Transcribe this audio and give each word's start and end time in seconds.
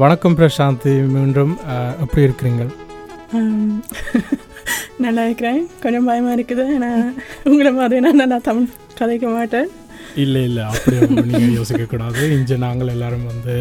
வணக்கம் 0.00 0.36
பிரசாந்தி 0.38 0.92
மீண்டும் 1.14 1.52
எப்படி 2.02 2.22
இருக்கிறீங்க 2.26 2.62
ஆம். 3.38 3.82
நல்லா 5.04 5.22
இருக்கிறேன். 5.26 5.60
கொஞ்சம் 5.82 6.06
பயமாக 6.08 6.36
இருக்குது. 6.36 6.64
ஏன்னா 6.76 6.90
உங்களை 7.50 7.70
மாதிரி 7.78 8.00
நான் 8.04 8.20
நல்லா 8.22 8.38
தமிழ் 8.48 8.68
கதைக்க 8.98 9.26
மாட்டேன். 9.36 9.68
இல்லை 10.24 10.42
இல்லை. 10.48 10.64
அப்படி 10.72 10.96
நீங்கள் 11.30 11.56
யோசிக்கக்கூடாது 11.58 12.22
இங்கே 12.36 12.56
நாங்கள் 12.64 12.92
எல்லாரும் 12.94 13.26
வந்து 13.32 13.56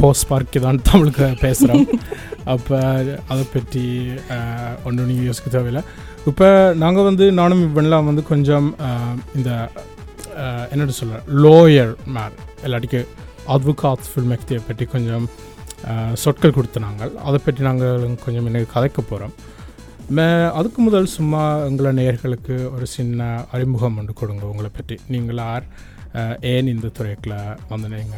போஸ்ட் 0.00 0.28
பார்க்கு 0.30 0.64
தான் 0.66 0.82
தமிழுக்கு 0.90 1.28
பேசுகிறோம் 1.44 1.86
அப்போ 2.54 2.78
அதை 3.32 3.44
பற்றி 3.54 3.84
ஒன்றும் 4.84 5.10
நீங்கள் 5.10 5.28
யோசிக்க 5.30 5.50
தேவையில்லை. 5.56 5.84
இப்போ 6.32 6.48
நாங்கள் 6.84 7.08
வந்து 7.10 7.26
நானும் 7.40 7.64
இவெல்லாம் 7.68 8.10
வந்து 8.10 8.24
கொஞ்சம் 8.32 8.68
இந்த 9.38 9.50
என்னட்டு 10.72 11.00
சொல்ல 11.00 11.22
லோயர் 11.44 11.94
மேன் 12.16 12.36
எல்லாட்டிக்கு 12.66 13.00
அத்வுகாத் 13.54 14.10
ஃபில்மெக்தியை 14.10 14.60
பற்றி 14.66 14.84
கொஞ்சம் 14.94 15.24
சொற்கள் 16.22 16.56
கொடுத்து 16.56 16.78
நாங்கள். 16.86 17.12
அதை 17.28 17.38
பற்றி 17.44 17.62
நாங்கள் 17.68 18.04
கொஞ்சம் 18.24 18.48
இன்னைக்கு 18.50 18.74
கதைக்க 18.76 19.00
போகிறோம் 19.10 19.34
மே 20.16 20.26
அதுக்கு 20.58 20.80
முதல் 20.86 21.12
சும்மா 21.16 21.42
எங்களை 21.68 21.90
நேயர்களுக்கு 21.98 22.54
ஒரு 22.74 22.86
சின்ன 22.94 23.28
அறிமுகம் 23.56 23.98
ஒன்று 24.00 24.12
கொடுங்க 24.20 24.44
உங்களை 24.52 24.70
பற்றி. 24.78 24.96
நீங்கள் 25.14 25.40
யார்? 25.44 25.66
ஏன் 26.52 26.70
இந்த 26.74 26.86
துறைக்குள்ள 26.98 27.36
வந்தனீங்க 27.72 28.16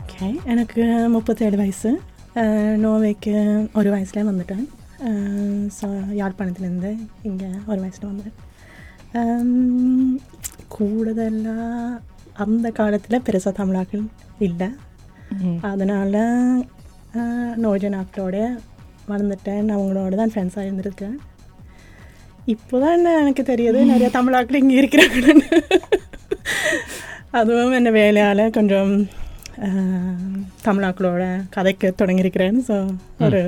ஓகே 0.00 0.28
எனக்கு 0.52 0.82
முப்பத்தேழு 1.14 1.56
வயசு. 1.62 1.90
நோவேக்கு 2.84 3.34
ஒரு 3.78 3.88
வயசுல 3.94 4.24
வந்துட்டேன். 4.30 4.66
ஸோ 5.78 5.86
யாழ்ப்பாணத்துலேருந்து 6.20 6.92
இங்கே 7.28 7.50
ஒரு 7.70 7.80
வயசில் 7.84 8.10
வந்தேன். 8.12 8.36
கூடுதலாக 10.76 12.00
அந்த 12.44 12.66
காலத்தில் 12.78 13.24
பெருசாக 13.26 13.54
தமிழாக்கள் 13.60 14.04
இல்லை. 14.48 14.68
அதனால் 15.70 16.20
நோஜன் 17.64 17.96
ஆக்களோட 18.00 18.36
வளர்ந்துட்டேன். 19.10 19.68
அவங்களோட 19.76 20.14
தான் 20.20 20.32
ஃப்ரெண்ட்ஸாக 20.34 20.66
இருந்திருக்கேன். 20.68 21.16
இப்போ 22.54 22.76
தான் 22.84 23.06
எனக்கு 23.22 23.42
தெரியுது 23.52 23.80
நிறைய 23.92 24.08
தமிழாக்கள் 24.18 24.60
இங்கே 24.62 24.76
இருக்கிறாங்கன்னு. 24.80 25.48
அதுவும் 27.38 27.76
என்ன 27.78 27.90
வேலையால் 28.00 28.44
கொஞ்சம் 28.58 28.92
தமிழாக்களோட 30.66 31.24
கதைக்க 31.56 31.92
தொடங்கியிருக்கிறேன். 32.00 32.58
ஸோ 32.68 32.76
ஒரு 33.26 33.40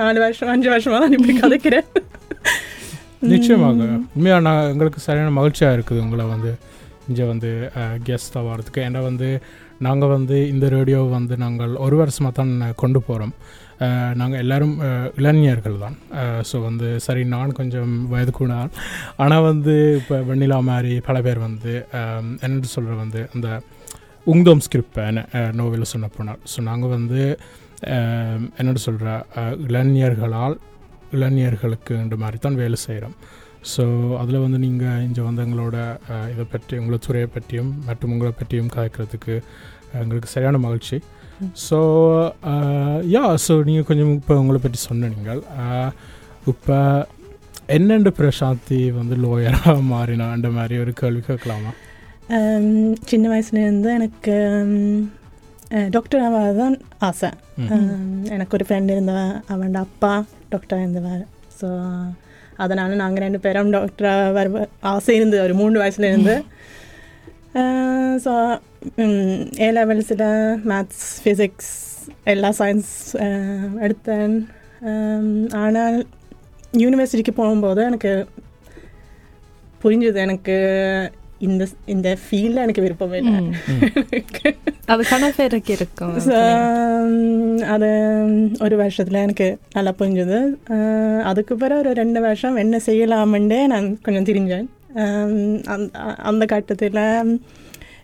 நாலு 0.00 0.18
வருஷம் 0.24 0.52
அஞ்சு 0.54 0.68
வருஷமாக 0.74 1.00
தான் 1.04 1.16
இப்படி 1.18 1.36
கதைக்கிறேன். 1.44 1.88
நிச்சயமாக. 3.32 3.84
உண்மையாக 4.16 4.44
நான் 4.46 4.68
எங்களுக்கு 4.70 5.00
சரியான 5.06 5.32
மகிழ்ச்சியாக 5.38 5.76
இருக்குது 5.76 6.02
உங்களை 6.04 6.24
வந்து 6.34 6.52
இங்கே 7.10 7.24
வந்து 7.32 7.50
கெஸ்ட்டாக 8.06 8.48
வர்றதுக்கு. 8.48 8.80
ஏன்னா 8.88 9.00
வந்து 9.10 9.28
நாங்கள் 9.82 10.12
வந்து 10.12 10.36
இந்த 10.50 10.66
ரேடியோவை 10.72 11.10
வந்து 11.12 11.34
நாங்கள் 11.38 11.72
ஒரு 11.84 11.96
வருஷமாக 12.00 12.32
தான் 12.34 12.52
கொண்டு 12.76 13.00
போகிறோம் 13.02 13.34
நாங்கள் 14.14 14.40
எல்லோரும் 14.40 14.74
இளைஞர்கள் 15.18 15.76
தான். 15.78 15.96
ஸோ 16.48 16.56
வந்து 16.64 16.88
சரி 17.00 17.22
நான் 17.30 17.56
கொஞ்சம் 17.56 17.94
வயது 18.08 18.32
கூட 18.32 18.52
ஆனால் 19.18 19.46
வந்து 19.48 19.72
இப்போ 20.00 20.16
வெண்ணிலா 20.28 20.58
மாதிரி 20.68 20.92
பல 21.08 21.22
பேர் 21.22 21.40
வந்து 21.40 21.72
அஹ், 21.98 22.28
சொல்கிற 22.74 22.94
வந்து 23.00 23.22
அந்த 23.34 23.48
உங்தோம் 24.26 24.62
ஸ்கிரிப்ட் 24.64 25.00
நோவலில் 25.58 25.92
சொன்ன 25.92 26.10
போனால். 26.12 26.40
ஸோ 26.46 26.60
நாங்கள் 26.68 26.94
வந்து 26.94 27.22
என்னோட 28.58 28.78
சொல்கிற 28.80 29.08
இளைஞர்களால் 29.66 30.56
இளைஞர்களுக்குன்ற 31.16 32.16
மாதிரி 32.18 32.38
தான் 32.40 32.60
வேலை 32.60 32.76
செய்கிறோம் 32.82 33.16
ஸோ 33.72 33.84
அதில் 34.20 34.42
வந்து 34.44 34.58
நீங்கள் 34.64 35.02
இங்கே 35.06 35.22
வந்து 35.28 35.42
எங்களோட 35.46 35.76
இதை 36.32 36.44
பற்றி 36.54 36.78
உங்களை 36.80 36.98
துறையை 37.06 37.28
பற்றியும் 37.34 37.72
மற்றும் 37.86 38.12
உங்களை 38.14 38.32
பற்றியும் 38.38 38.72
கதைக்கிறதுக்கு 38.74 39.34
எங்களுக்கு 40.00 40.34
சரியான 40.34 40.58
மகிழ்ச்சி. 40.64 40.96
ஸோ 41.68 41.78
யா 43.14 43.22
ஸோ 43.46 43.54
நீங்கள் 43.68 43.88
கொஞ்சம் 43.90 44.12
இப்போ 44.18 44.34
உங்களை 44.42 44.60
பற்றி 44.64 44.78
சொன்ன 44.88 45.10
நீங்கள் 45.14 45.42
இப்போ 46.52 46.78
என்னென்று 47.76 48.10
பிரசாந்தி 48.18 48.78
வந்து 48.98 49.16
லோயராக 49.24 49.74
மாறினான்ற 49.94 50.48
மாதிரி 50.58 50.76
ஒரு 50.84 50.92
கேள்வி 51.00 51.22
கேட்கலாமா? 51.28 51.72
சின்ன 53.10 53.24
வயசுலேருந்து 53.32 53.90
எனக்கு 53.98 54.34
டாக்டர் 55.96 56.24
ஆக 56.26 56.40
தான் 56.62 56.76
ஆசை. 57.08 57.30
எனக்கு 58.34 58.56
ஒரு 58.58 58.64
ஃப்ரெண்ட் 58.68 58.92
இருந்தவ 58.94 59.20
அவன் 59.54 59.80
அப்பா 59.86 60.12
டாக்டர் 60.54 60.82
இருந்தவர் 60.82 61.22
ஸோ 61.60 61.68
அதனால் 62.56 63.00
நாங்கள் 63.02 63.24
ரெண்டு 63.24 63.40
பேரும் 63.40 63.72
டாக்டராக 63.72 64.32
வர 64.32 64.66
ஆசை 64.80 65.14
இருந்தது 65.16 65.42
ஒரு 65.42 65.54
மூணு 65.54 65.82
வயசுலேருந்து 65.82 66.36
ஸோ 68.24 68.32
ஏ 69.60 69.68
லெவல்ஸில் 69.78 70.28
மேத்ஸ் 70.70 71.02
ஃபிசிக்ஸ் 71.22 71.72
எல்லா 72.24 72.50
சயின்ஸ் 72.58 72.92
எடுத்தேன். 73.86 74.36
ஆனால் 75.62 75.96
யூனிவர்சிட்டிக்கு 76.82 77.34
போகும்போது 77.34 77.82
எனக்கு 77.84 78.12
புரிஞ்சுது 79.84 80.18
எனக்கு 80.26 80.56
இந்த 81.42 81.66
இந்த 81.84 82.16
ஃபீல்டில் 82.30 82.54
எனக்கு 82.54 82.82
விருப்பம் 82.82 83.12
இல்லை. 83.12 83.32
அது 84.84 85.04
கன 85.10 85.28
பேருக்கு 85.36 85.72
இருக்கும் 85.72 86.16
அது 87.62 87.88
ஒரு 88.60 88.76
வருஷத்தில் 88.76 89.20
எனக்கு 89.20 89.58
நல்லா 89.72 89.94
புரிஞ்சுது. 89.98 90.42
அதுக்கு 91.20 91.56
பிறகு 91.56 91.80
ஒரு 91.80 91.92
ரெண்டு 91.92 92.20
வருஷம் 92.20 92.56
என்ன 92.56 92.80
செய்யலாமண்டே 92.86 93.66
நான் 93.66 93.98
கொஞ்சம் 94.00 94.34
தெரிஞ்சேன். 94.34 94.66
அந்த- 95.64 96.14
அந்த 96.14 96.44
கட்டத்தில் 96.44 97.40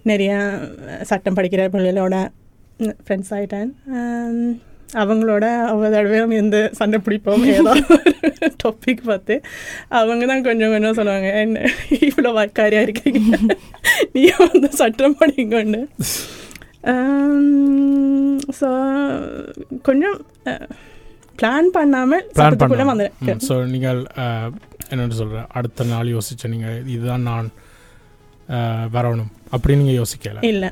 நிறைய 0.03 0.59
சட்டம் 1.03 1.37
படிக்கிற 1.37 1.69
பிள்ளைகளோட 1.69 2.29
ஃப்ரெண்ட்ஸ் 2.79 3.31
ஆகிட்டேன் 3.31 4.59
அவங்களோட 5.03 5.45
ஒவ்வொரு 5.73 5.93
தடவையும் 5.95 6.35
எந்த 6.41 6.57
சண்டை 6.79 6.99
பிடிப்போம் 7.07 7.45
ஏதோ 7.55 7.73
டாபிக் 8.63 9.03
பார்த்து. 9.11 9.35
அவங்க 10.01 10.27
தான் 10.31 10.47
கொஞ்சம் 10.49 10.73
கொஞ்சம் 10.75 10.97
சொல்லுவாங்க 10.99 11.29
என்ன 11.45 11.71
இவ்வளோ 12.09 12.33
வாய்க்காரியாக 12.39 12.87
இருக்கீங்க? 12.87 13.39
நீ 14.15 14.23
வந்து 14.45 14.71
சட்டம் 14.81 15.19
படிங்கன்னு. 15.23 15.83
ஸோ 18.61 18.69
கொஞ்சம் 19.89 20.19
பிளான் 21.41 21.71
பண்ணாமல் 21.79 22.27
சட்டத்துக்குள்ளே 22.37 22.91
வந்துட்டேன் 22.91 23.43
ஸோ 23.49 23.57
நீங்கள் 23.73 24.01
என்னன்னு 24.91 25.19
சொல்கிற 25.23 25.47
அடுத்த 25.59 25.85
நாள் 25.95 26.15
யோசிச்ச 26.17 26.51
நீங்கள் 26.57 26.85
இதுதான் 26.97 27.27
நான் 27.31 27.49
வரணும். 28.95 29.33
அப்படி 29.55 29.73
நீங்கள் 29.81 29.99
யோசிக்கல. 30.01 30.39
இல்லை. 30.53 30.71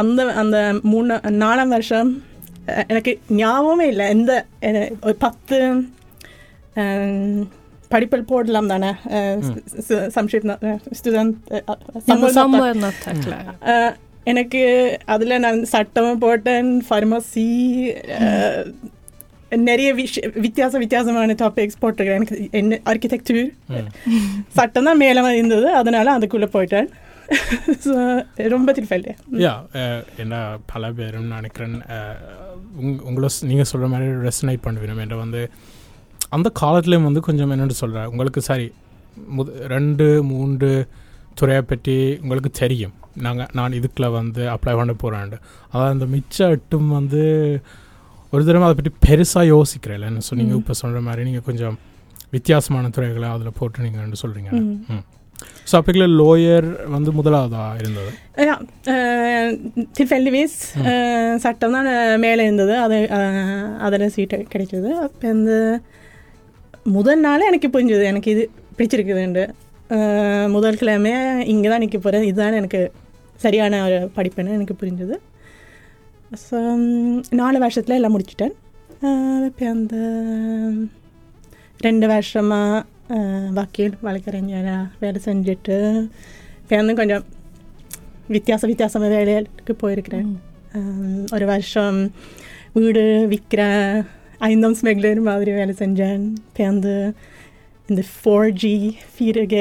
அந்த 0.00 0.20
அந்த 0.42 0.58
மூணு 0.92 1.14
நாலாம் 1.42 1.72
வருஷம் 1.74 2.10
எனக்கு 2.88 3.18
ஞாபகமே 3.36 3.88
இல்லை 3.88 4.08
எந்த 4.08 4.46
ஒரு 5.02 5.16
பத்து 5.18 5.82
படிப்பல் 7.90 8.24
போடலாம் 8.24 8.66
தானே. 8.66 8.94
அஹ், 9.12 9.36
எனக்கு 14.24 14.92
அதில் 15.06 15.38
நான் 15.38 15.66
சட்டமும் 15.66 16.18
போட்டேன் 16.18 16.82
ஃபார்மசி 16.86 17.48
நிறைய 19.62 19.94
விஷ 19.94 20.30
வித்தியாச 20.36 20.78
வித்தியாசமான 20.78 21.34
டாபிக்ஸ் 21.38 21.80
போட்டிருக்கேன் 21.80 22.16
எனக்கு 22.16 22.48
என்ன 22.52 22.80
ஆர்கிடெக்சர் 22.84 23.50
சட்டம் 24.54 24.84
தான் 24.84 24.98
மேலே 24.98 25.32
இருந்தது 25.32 25.74
அதனால 25.74 26.12
அதுக்குள்ளே 26.12 26.48
போயிட்டேன் 26.52 26.88
ரொம்ப 28.46 28.72
திருப்பல்ல 28.72 29.14
யா 29.40 29.62
என்ன 30.16 30.58
பல 30.66 30.92
பேரும் 30.92 31.34
நினைக்கிறேன் 31.34 31.82
உங் 32.78 32.96
உங்களை 33.04 33.28
நீங்கள் 33.42 33.68
சொல்கிற 33.68 33.88
மாதிரி 33.88 34.08
ரெசனைட் 34.26 34.64
பண்ணுவீங்க 34.64 35.02
என்ற 35.02 35.16
வந்து 35.16 35.42
அந்த 36.32 36.48
காலத்துலேயும் 36.60 37.08
வந்து 37.08 37.20
கொஞ்சம் 37.20 37.50
என்னென்னு 37.50 37.76
சொல்கிறேன் 37.78 38.08
உங்களுக்கு 38.08 38.40
சரி 38.42 38.66
முத 39.32 39.46
ரெண்டு 39.66 40.06
மூன்று 40.28 40.70
துறையை 41.34 41.62
பற்றி 41.64 41.94
உங்களுக்கு 42.20 42.50
தெரியும். 42.58 42.94
நாங்கள் 43.18 43.50
நான் 43.52 43.76
இதுக்குள்ள 43.78 44.08
வந்து 44.12 44.42
அப்ளை 44.52 44.72
பண்ண 44.76 44.92
போகிறேன் 44.94 45.32
அதாவது 45.72 45.92
அந்த 45.94 46.06
மிச்ச 46.12 46.50
எட்டும் 46.50 46.90
வந்து 46.90 47.22
ஒரு 48.32 48.42
தடவை 48.44 48.66
அதை 48.66 48.76
பற்றி 48.76 48.92
பெருசாக 49.04 49.46
யோசிக்கிறேன் 49.48 50.02
நீங்கள் 50.02 50.56
ம். 50.56 50.60
இப்போ 50.60 50.74
சொல்கிற 50.80 51.00
மாதிரி 51.00 51.22
நீங்கள் 51.24 51.46
கொஞ்சம் 51.46 51.76
வித்தியாசமான 52.32 52.90
துறைகளை 52.96 53.28
அதில் 53.30 53.56
போட்டு 53.56 53.84
நீங்கள் 53.86 54.20
சொல்கிறீங்க 54.22 54.50
ம். 54.90 55.02
ஸோ 55.70 55.74
அப்போக்கில் 55.78 56.14
லோயர் 56.20 56.68
வந்து 56.94 57.10
முதலாவதாக 57.18 57.80
இருந்தது? 57.82 58.10
tilfeldigvis. 59.96 60.54
Eh, 60.90 61.32
சட்டம் 61.44 61.74
தான் 61.76 61.88
மேலே 62.24 62.42
இருந்தது. 62.48 62.74
அது 62.84 62.96
அதில் 63.86 64.12
சீட்டு 64.16 64.38
கிடைச்சது. 64.52 64.90
அப்போ 65.06 65.28
இந்த 65.36 65.52
முதல் 66.98 67.20
நாளே 67.26 67.46
எனக்கு 67.50 67.68
புரிஞ்சுது. 67.74 68.04
எனக்கு 68.12 68.30
இது 68.34 68.44
பிடிச்சிருக்குதுண்டு 68.78 69.44
முதல் 70.56 70.80
கிழமை 70.80 71.12
இங்கே 71.52 71.68
தான் 71.70 71.82
நிற்க 71.84 71.98
போகிறேன் 71.98 72.26
இதுதான் 72.30 72.58
எனக்கு 72.60 72.80
சரியான 73.44 73.82
ஒரு 73.86 73.98
படிப்புன்னு 74.16 74.56
எனக்கு 74.58 74.80
புரிஞ்சுது. 74.82 75.16
ஸோ 76.46 76.58
நாலு 77.40 77.58
வருஷத்தில் 77.64 77.98
எல்லாம் 77.98 78.14
முடிச்சிட்டேன். 78.16 78.54
இப்போ 79.48 79.66
அந்த 79.76 79.96
ரெண்டு 81.86 82.06
வருஷமாக 82.06 82.86
வக்கீல் 83.52 83.94
வழக்கறிஞராக 84.00 84.88
வேலை 85.00 85.20
செஞ்சுட்டு 85.24 85.76
வந்து 86.70 86.94
கொஞ்சம் 86.94 87.24
வித்தியாச 88.28 88.62
வித்தியாசமான 88.66 89.10
வேலைகளுக்கு 89.14 89.74
போயிருக்கிறேன் 89.82 90.30
ஒரு 91.32 91.44
வருஷம் 91.44 91.98
வீடு 92.72 93.04
விற்கிற 93.28 93.62
ஐந்தம் 94.40 94.76
ஸ்மெக்லர் 94.80 95.20
மாதிரி 95.20 95.52
வேலை 95.52 95.74
செஞ்சேன் 95.78 96.24
வந்து 96.56 96.94
இந்த 97.88 98.02
ஃபோர் 98.10 98.50
ஜி 98.52 98.74
ஃபீரக 99.14 99.56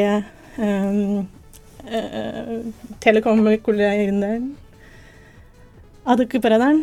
டெலிகாமுக்குள்ளே 3.05 3.89
இருந்தேன் 4.01 4.45
அதுக்கு 6.03 6.39
பிறகுதான் 6.39 6.79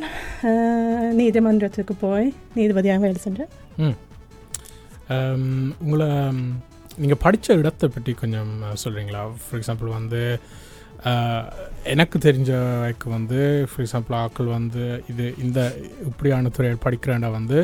நீதிமன்றத்துக்கு 1.12 1.94
போய் 2.00 2.28
நீதிபதியாக 2.54 3.00
வேலை 3.00 3.20
செஞ்சேன் 3.24 3.52
உங்களை 5.08 6.08
நீங்கள் 6.99 7.23
படித்த 7.23 7.55
இடத்தை 7.55 7.87
பற்றி 7.88 8.12
கொஞ்சம் 8.14 8.53
சொல்கிறீங்களா 8.82 9.23
ஃபார் 9.41 9.58
எக்ஸாம்பிள் 9.61 9.91
வந்து 9.99 10.23
uh, 11.06 11.43
எனக்கு 11.85 12.17
தெரிஞ்ச 12.19 12.50
வரைக்கும் 12.76 13.14
வந்து 13.17 13.41
ஃபார் 13.69 13.85
எக்ஸாம்பிள் 13.85 14.17
ஆக்கள் 14.23 14.49
வந்து 14.56 14.85
இது 15.08 15.26
இந்த 15.38 15.61
இப்படியான 16.06 16.50
துறையில் 16.56 16.85
படிக்கிறேன்டா 16.85 17.31
வந்து 17.31 17.58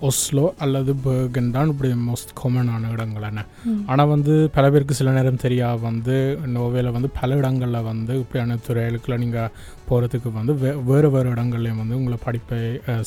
ஒஸ்லோ 0.00 0.44
அல்லது 0.58 0.92
பேர்கன் 1.04 1.50
தான் 1.50 1.68
இப்படி 1.68 1.88
மோஸ்ட் 2.06 2.32
காமனான 2.40 2.90
இடங்கள் 2.92 3.26
என்ன? 3.28 3.42
ஆனால் 3.86 4.10
வந்து 4.12 4.34
பல 4.56 4.70
பேருக்கு 4.70 4.98
சில 5.00 5.12
நேரம் 5.12 5.42
தெரியா 5.44 5.68
வந்து 5.80 6.16
நோவேல 6.56 6.92
வந்து 6.92 7.10
பல 7.20 7.36
இடங்களில் 7.36 7.88
வந்து 7.90 8.14
இப்படியான 8.14 8.58
துறைகளுக்குள்ள 8.66 9.18
நீங்கள் 9.18 9.52
போகிறதுக்கு 9.88 10.32
வந்து 10.32 10.54
வே 10.54 10.72
வேறு 10.88 11.10
வேறு 11.10 11.34
இடங்கள்லையும் 11.34 11.82
வந்து 11.84 11.98
உங்களை 12.00 12.18
படிப்பை 12.24 12.60
uh, 12.88 13.02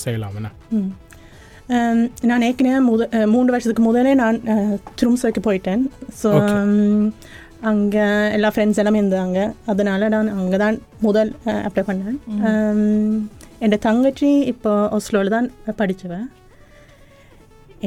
ஆம், 1.70 2.02
நான் 2.30 2.46
ஏற்கனவே 2.48 2.80
முத 2.90 3.04
மூன்று 3.34 3.54
வருஷத்துக்கு 3.54 3.84
முதலே 3.88 4.14
நான் 4.22 4.38
ட்ரூம்ஸ்க்கு 5.00 5.42
போயிட்டேன். 5.48 5.84
So 6.22 6.30
Okay. 6.40 6.60
அங்கே 7.70 8.04
எல்லா 8.36 8.50
ஃப்ரெண்ட்ஸ் 8.54 8.80
எல்லாமே 8.82 9.00
இருந்தாங்க. 9.02 9.40
அதனால 9.72 10.08
நான் 10.14 10.28
அங்கே 10.40 10.58
தான் 10.64 10.76
முதல் 11.06 11.30
அப்ளை 11.68 11.84
பண்ணேன். 11.88 12.18
ஆம், 12.50 13.16
என் 13.64 13.84
தங்கச்சி 13.88 14.30
இப்போ 14.52 14.72
ஒஸ்லோவில் 14.98 15.36
தான் 15.36 15.48
படித்தவன் 15.80 16.28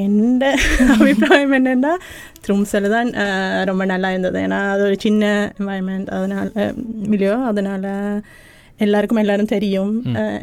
எந்த 0.05 0.43
அபிப்பிராயம் 0.95 1.55
என்னென்னா 1.57 1.93
த்ரூம்ஸில் 2.43 2.93
தான் 2.95 3.09
ரொம்ப 3.69 3.83
நல்லா 3.93 4.11
இருந்தது. 4.13 4.39
ஏன்னா 4.47 4.59
அது 4.73 4.83
ஒரு 4.89 4.97
சின்ன 5.05 5.23
என்வாயன்மெண்ட் 5.59 6.11
அதனால் 6.17 6.51
மில்லியோ 7.13 7.37
அதனால் 7.51 7.89
எல்லாருக்கும் 8.85 9.21
எல்லாரும் 9.23 9.53
தெரியும். 9.55 9.93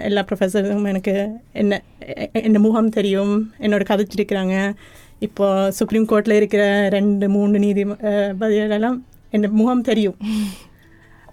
எல்லா 0.09 0.23
ப்ரொஃபஸருக்கும் 0.29 0.89
எனக்கு 0.93 1.15
என்ன 1.63 1.81
என்ன 2.47 2.59
முகம் 2.67 2.95
தெரியும் 2.99 3.35
என்னோட 3.65 3.83
கதைச்சிருக்கிறாங்க 3.91 4.57
இப்போ 5.27 5.47
சுப்ரீம் 5.79 6.09
கோர்ட்டில் 6.11 6.39
இருக்கிற 6.41 6.65
ரெண்டு 6.97 7.27
மூணு 7.37 7.59
நீதி 7.65 7.85
பதிலெல்லாம் 8.43 8.99
என் 9.37 9.49
முகம் 9.61 9.87
தெரியும். 9.91 10.19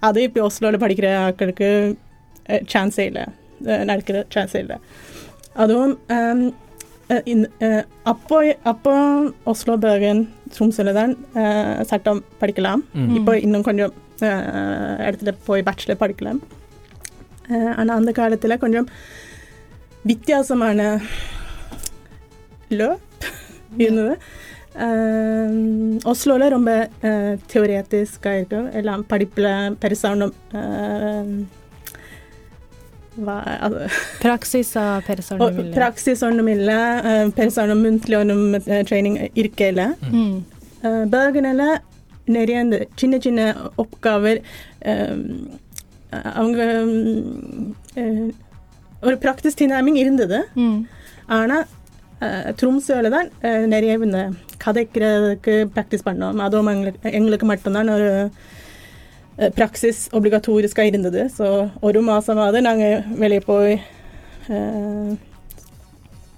அது 0.08 0.22
இப்போ 0.28 0.40
ஒஸ்லோவில் 0.48 0.82
படிக்கிற 0.84 1.08
ஆட்களுக்கு 1.26 1.68
சான்ஸே 2.72 3.04
இல்லை. 3.10 3.24
நடக்கிற 3.90 4.16
சான்ஸே 4.34 4.60
இல்லை. 4.64 4.78
அதுவும் 5.64 5.94
அப்போ 8.12 8.36
அப்போ 8.72 8.92
ஒஸ்லோ 9.52 9.74
பேகன் 9.84 10.22
ட்ரூம்ஸில் 10.54 10.96
தான் 10.98 11.12
சட்டம் 11.90 12.20
படிக்கலாம். 12.42 12.82
இப்போ 13.18 13.32
இன்னும் 13.46 13.66
கொஞ்சம் 13.68 13.94
இடத்துல 15.06 15.32
போய் 15.48 15.66
பேச்சுலர் 15.68 16.02
படிக்கலாம். 16.02 16.40
ஆனால் 17.76 17.96
அந்த 17.96 18.12
காலத்தில் 18.12 18.58
கொஞ்சம் 18.58 18.88
வித்தியாசமான 20.02 21.00
லோ 22.70 22.90
இருந்தது 23.76 24.14
ஒஸ்லோவில் 26.04 26.48
ரொம்ப 26.48 26.70
தியோரியாட்டிஸ்காக 27.52 28.36
இருக்கும் 28.36 28.72
எல்லாம் 28.72 29.04
படிப்பில் 29.06 29.52
பெருசாக 29.82 30.14
ஒன்றும் 30.14 30.34
Praxisa 34.22 34.84
personer 35.08 35.48
vill 35.56 35.68
ப்ராக்சிஸ் 35.74 36.22
ஒன்றும் 36.22 36.46
இல்லை 36.46 36.78
பெருசாக 37.36 37.64
ஒன்றும் 37.64 37.82
முந்தில் 37.84 38.16
ஒன்றும் 38.18 38.46
ட்ரைனிங் 38.88 39.18
இருக்கல 39.34 39.82
mm. 40.12 40.32
பேர்கனில் 41.12 41.66
நிறைய 42.24 42.60
இந்த 42.60 42.86
சின்ன 42.94 43.18
சின்ன 43.18 43.40
ஒப்காவர் 43.76 44.40
Eh, 46.14 46.40
og 46.40 46.58
eh, 46.62 48.02
eh, 48.02 49.16
praktisk 49.22 49.58
tilnærming 49.60 49.98
irindede. 50.00 50.44
Mm. 50.54 50.84
Erna 51.30 51.64
Troms 52.56 52.86
øleder 52.94 53.26
nerjevne 53.68 54.20
kadekreke 54.62 55.66
praktisk 55.74 56.06
barndom. 56.06 56.40
Ado 56.40 56.62
engleke 56.64 57.44
martonar 57.44 57.84
når 57.84 58.30
praksis 59.58 60.06
obligatorisk 60.14 60.78
det. 61.12 61.26
Så 61.34 61.68
oruma 61.84 62.20
som 62.24 62.38
var 62.40 62.54
det, 62.54 62.62
veldig 63.18 63.42
på 63.44 63.58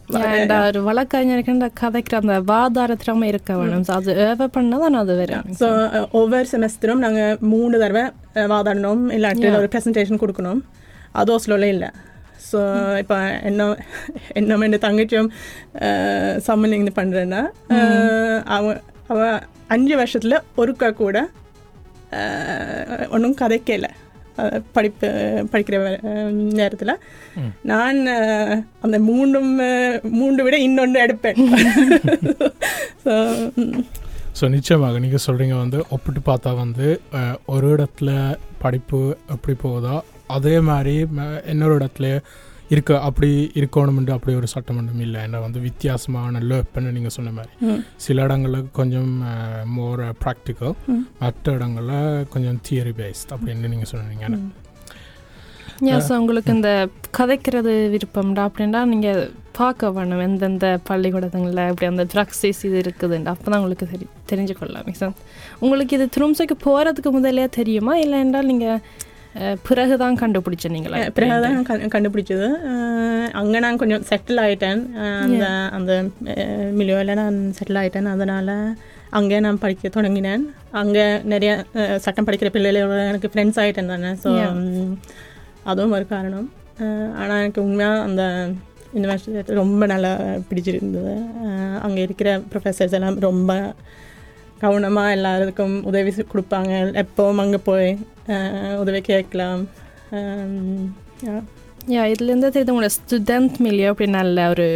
där 0.08 0.74
வழக்கறிஞருக்கு 0.80 1.70
கதைக்கிற 1.80 2.14
அந்த 2.14 2.40
வாதார 2.40 2.96
திறமை 2.96 3.28
இருக்க 3.28 3.56
வேணும் 3.56 3.84
அது 3.86 4.14
över 4.14 4.48
பண்ணதான் 4.56 4.96
அது 4.96 5.16
வரும் 5.16 5.44
so 5.60 5.68
ஒவ்வொரு 6.10 6.46
செமஸ்டரும் 6.52 6.94
நாங்கள் 6.94 7.36
மூணு 7.40 7.78
தடவை 7.78 8.02
வாதாடணும் 8.34 9.12
இல்லாட்டி. 9.12 9.56
ஒரு 9.56 9.68
ப்ரெசன்டேஷன் 9.72 10.22
கொடுக்கணும் 10.22 10.60
அது 11.12 11.38
ஓஸ்லோவில் 11.38 11.64
இல்லை 11.64 11.88
ஸோ 12.52 12.58
இப்போ 12.98 13.40
என்ன 13.42 13.76
என்ன 14.32 14.56
என் 14.56 14.78
தங்கச்சியும் 14.78 15.30
சம்மன் 16.46 16.72
இது 16.72 17.02
பண்ணுறேன்னா 17.02 17.42
அவ 18.44 18.76
அவ 19.06 19.38
அஞ்சு 19.66 19.96
வருஷத்தில் 19.96 20.42
ஒருக்கா 20.56 20.92
கூட 20.92 21.28
ஒன்றும் 23.10 23.34
கதைக்கல 23.34 23.88
படிப்பு 24.72 25.08
படிக்கிற 25.52 25.76
நேரத்தில். 26.54 26.92
நான் 27.64 28.00
அந்த 28.80 28.96
அஹ், 29.62 29.98
மூன்று 30.14 30.42
விட 30.42 30.56
இன்னொன்று 30.60 31.00
எடுப்பேன் 31.02 31.38
ஸோ 33.04 33.14
ஸோ 34.38 34.48
நிச்சயமாக 34.48 34.98
நீங்கள் 34.98 35.24
சொல்கிறீங்க 35.26 35.56
வந்து 35.56 35.78
ஒப்பிட்டு 35.90 36.20
பார்த்தா 36.26 36.50
வந்து 36.56 36.86
ஒரு 37.46 37.66
இடத்துல 37.74 38.10
படிப்பு 38.58 39.00
எப்படி 39.28 39.56
போகுதோ 39.58 39.96
அதே 40.28 40.60
மாதிரி 40.66 40.94
இன்னொரு 41.46 41.74
இடத்துல 41.78 42.08
இருக்க 42.74 43.00
அப்படி 43.08 43.30
இருக்கணும்னு 43.60 44.14
அப்படி 44.16 44.32
ஒரு 44.40 44.48
சட்டம் 44.52 44.78
ஒன்றும் 44.80 45.02
இல்லை. 45.06 45.20
என்ன 45.26 45.40
வந்து 45.46 45.58
வித்தியாசமான 45.68 46.40
லேப்புன்னு 46.50 46.94
நீங்கள் 46.96 47.14
சொன்ன 47.16 47.32
மாதிரி. 47.38 47.74
சில 48.04 48.24
இடங்களில் 48.26 48.70
கொஞ்சம் 48.78 49.12
மோர் 49.76 50.04
ப்ராக்டிக்கல். 50.24 50.76
மற்ற 51.24 51.54
இடங்களில் 51.58 52.28
கொஞ்சம் 52.34 52.60
தியரி 52.68 52.94
பேஸ்ட் 53.00 53.34
அப்படின்னு 53.36 53.72
நீங்கள் 53.74 53.92
சொன்னீங்க 53.94 54.36
så 56.06 56.12
உங்களுக்கு 56.20 56.50
இந்த 56.58 56.70
கதைக்கிறது 57.16 57.72
விருப்பம்டா 57.94 58.42
அப்படின்னா 58.48 58.80
நீங்க 58.92 59.08
பார்க்க 59.58 59.90
வேணும். 59.96 60.22
எந்தெந்த 60.26 60.66
பள்ளிக்கூடங்களில் 60.88 61.68
இப்படி 61.72 61.88
அந்த 61.90 62.04
ப்ராக்சிஸ் 62.12 62.60
இது 62.68 62.76
இருக்குதுண்டு. 62.84 63.30
அப்போ 63.32 63.46
தான் 63.50 63.58
உங்களுக்கு 63.60 63.86
தெரி 63.92 64.06
தெரிஞ்சு 64.30 64.54
கொள்ளலாம் 64.60 65.16
உங்களுக்கு 65.64 65.96
இது 65.98 66.06
திரும்சைக்கு 66.16 66.56
போகிறதுக்கு 66.66 67.12
முதலே 67.16 67.46
தெரியுமா? 67.58 67.94
இல்லை 68.04 68.18
என்றால் 68.24 68.50
நீங்கள் 68.52 68.80
பிறகு 69.68 69.98
தான் 69.98 70.18
கண்டுபிடிச்ச 70.18 70.70
நீங்களா? 70.70 70.98
அஹ் 70.98 71.10
பிறகு 71.10 71.42
தான் 71.42 71.66
கண்டு- 71.66 71.90
கண்டுபிடிச்சது. 71.94 72.52
அங்கே 73.30 73.58
நான் 73.58 73.76
கொஞ்சம் 73.76 74.02
செட்டில் 74.02 74.40
ஆகிட்டேன் 74.40 74.92
அந்த 75.20 75.46
அந்த 75.46 76.04
மிலியோவில் 76.72 77.14
நான் 77.14 77.52
செட்டில் 77.58 77.76
ஆகிட்டேன் 77.76 78.04
அதனால் 78.04 78.76
அங்கே 79.10 79.40
நான் 79.40 79.58
படிக்க 79.58 79.88
தொடங்கினேன். 79.88 80.40
அங்கே 80.70 81.18
நிறைய 81.18 81.64
சட்டம் 81.98 82.26
படிக்கிற 82.26 82.48
பிள்ளைகளோட 82.52 83.08
எனக்கு 83.08 83.30
ஃப்ரெண்ட்ஸ் 83.34 83.64
ஆகிட்டேன் 83.64 83.86
தானே. 83.86 84.08
ஸோ. 84.08 84.96
அதுவும் 85.64 85.90
ஒரு 85.90 86.06
காரணம். 86.06 86.52
ஆனால் 87.16 87.38
எனக்கு 87.38 87.62
உண்மையாக 87.62 88.00
அந்த 88.00 88.48
யூனிவர்சிட்டி 88.94 89.46
ரொம்ப 89.46 89.86
நல்லா 89.86 90.16
பிடிச்சிருந்தது. 90.50 91.14
அங்கே 91.80 92.02
இருக்கிற 92.02 92.40
ப்ரொஃபஸர்ஸ் 92.52 92.90
எல்லாம் 92.90 93.20
ரொம்ப 93.20 93.72
கவனமாக 94.58 95.10
எல்லாருக்கும் 95.10 95.84
உதவி 95.84 96.10
கொடுப்பாங்க. 96.10 97.04
எப்போவும் 97.04 97.34
அங்கே 97.34 97.56
போய் 97.56 97.98
அஹ், 98.28 98.78
உதவி 98.80 99.02
கேட்கலாம் 99.06 99.62
Um, 100.16 100.50
yeah. 101.22 101.38
Ja, 101.88 102.02
இதுலேருந்து 102.10 102.48
தெரியுது 102.48 102.72
உங்களோட 102.72 102.92
ஸ்டூடெண்ட் 102.94 103.56
மில்லியோ 103.64 103.88
அப்படி 103.90 104.06
நல்ல 104.12 104.44
ஒரு 104.52 104.66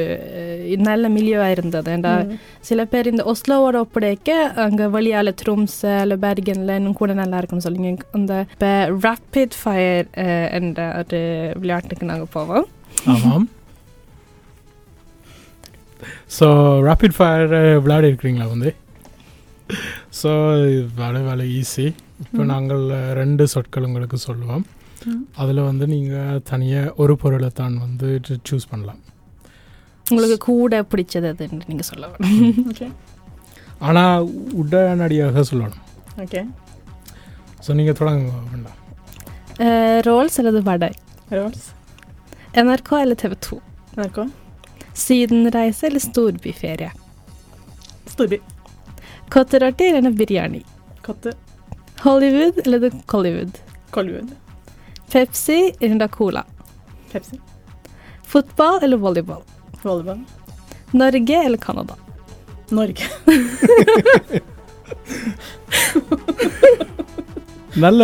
நல்ல 0.85 1.05
மில்லியோவாக 1.09 1.55
இருந்தது 1.55 1.91
ஏண்டா 1.93 2.13
சில 2.61 2.85
பேர் 2.87 3.11
இந்த 3.11 3.23
ஒஸ்லோவோட 3.31 3.77
ஒப்படைக்க 3.85 4.31
அங்கே 4.65 4.87
வழியால் 4.95 5.33
த்ரூம்ஸ் 5.41 5.79
இல்லை 6.03 6.17
பெர்கனில் 6.25 6.77
இன்னும் 6.77 6.99
கூட 6.99 7.15
நல்லா 7.21 7.39
இருக்கும்னு 7.39 7.67
சொல்லிங்க 7.67 7.91
அந்த 8.19 8.35
இப்போ 8.49 8.71
ரேப்பிட் 9.05 9.57
ஃபயர் 9.61 10.07
என்ற 10.59 10.81
ஒரு 11.01 11.21
விளையாட்டுக்கு 11.61 12.11
நாங்கள் 12.13 12.33
போவோம் 12.33 12.67
ஆமாம் 13.15 13.47
ஸோ 16.37 16.47
ரேபிட் 16.87 17.17
ஃபயர் 17.17 17.55
விளையாடி 17.83 18.11
இருக்கிறீங்களா 18.11 18.49
வந்து 18.53 18.71
ஸோ 20.21 20.31
வேலை 20.97 21.23
வேலை 21.27 21.47
ஈஸி 21.57 21.89
இப்போ 22.25 22.43
நாங்கள் 22.53 22.85
ரெண்டு 23.21 23.45
சொற்கள் 23.53 23.87
உங்களுக்கு 23.89 24.19
சொல்லுவோம். 24.27 24.65
அதில் 25.43 25.61
வந்து 25.69 25.85
நீங்கள் 25.95 26.43
தனியாக 26.51 26.95
ஒரு 27.03 27.15
பொருளை 27.23 27.51
தான் 27.61 27.77
வந்து 27.85 28.09
சூஸ் 28.49 28.71
பண்ணலாம். 28.73 29.01
உங்களுக்கு 30.13 30.39
கூட 30.51 30.83
பிடிச்சது 30.93 31.29
அதுன்னு 31.33 31.69
நீங்கள் 31.71 31.89
சொல்ல 31.91 32.05
வேணும் 32.13 32.69
ஓகே 32.73 32.89
ஆனால் 33.89 34.29
உடனடியாக 34.63 35.45
சொல்லணும். 35.51 35.83
ஓகே 36.25 36.43
ஸோ 37.65 37.71
நீங்கள் 37.81 37.99
தொடங்க 38.01 38.33
வேண்டாம். 38.53 38.79
ரோல்ஸ் 40.09 40.39
அல்லது 40.43 40.63
vada? 40.71 40.91
Rolls 41.39 41.69
NRK 42.63 42.91
eller 43.03 43.17
TV2 43.23 43.57
NRK. 43.97 44.21
Sydenreise 45.03 45.83
eller 45.89 46.03
storbyferie? 46.07 46.89
Storby. 48.13 48.39
Kotterarti 49.35 49.85
eller 49.99 50.13
biryani? 50.21 50.63
Kotte. 51.07 51.31
Hollywood 52.00 52.56
eller 52.66 52.82
Hollywood 53.08 53.54
Colwood 53.92 54.30
Pepsi 55.12 55.60
eller 55.80 56.08
Cola 56.10 56.44
Pepsi 57.12 57.38
Fotball 58.26 58.80
eller 58.82 58.98
volleyball 58.98 59.44
Volleyball 59.84 60.22
Norge 60.94 61.38
eller 61.42 61.60
Canada 61.60 61.96
Norge 62.72 63.04
நல்ல 67.78 68.04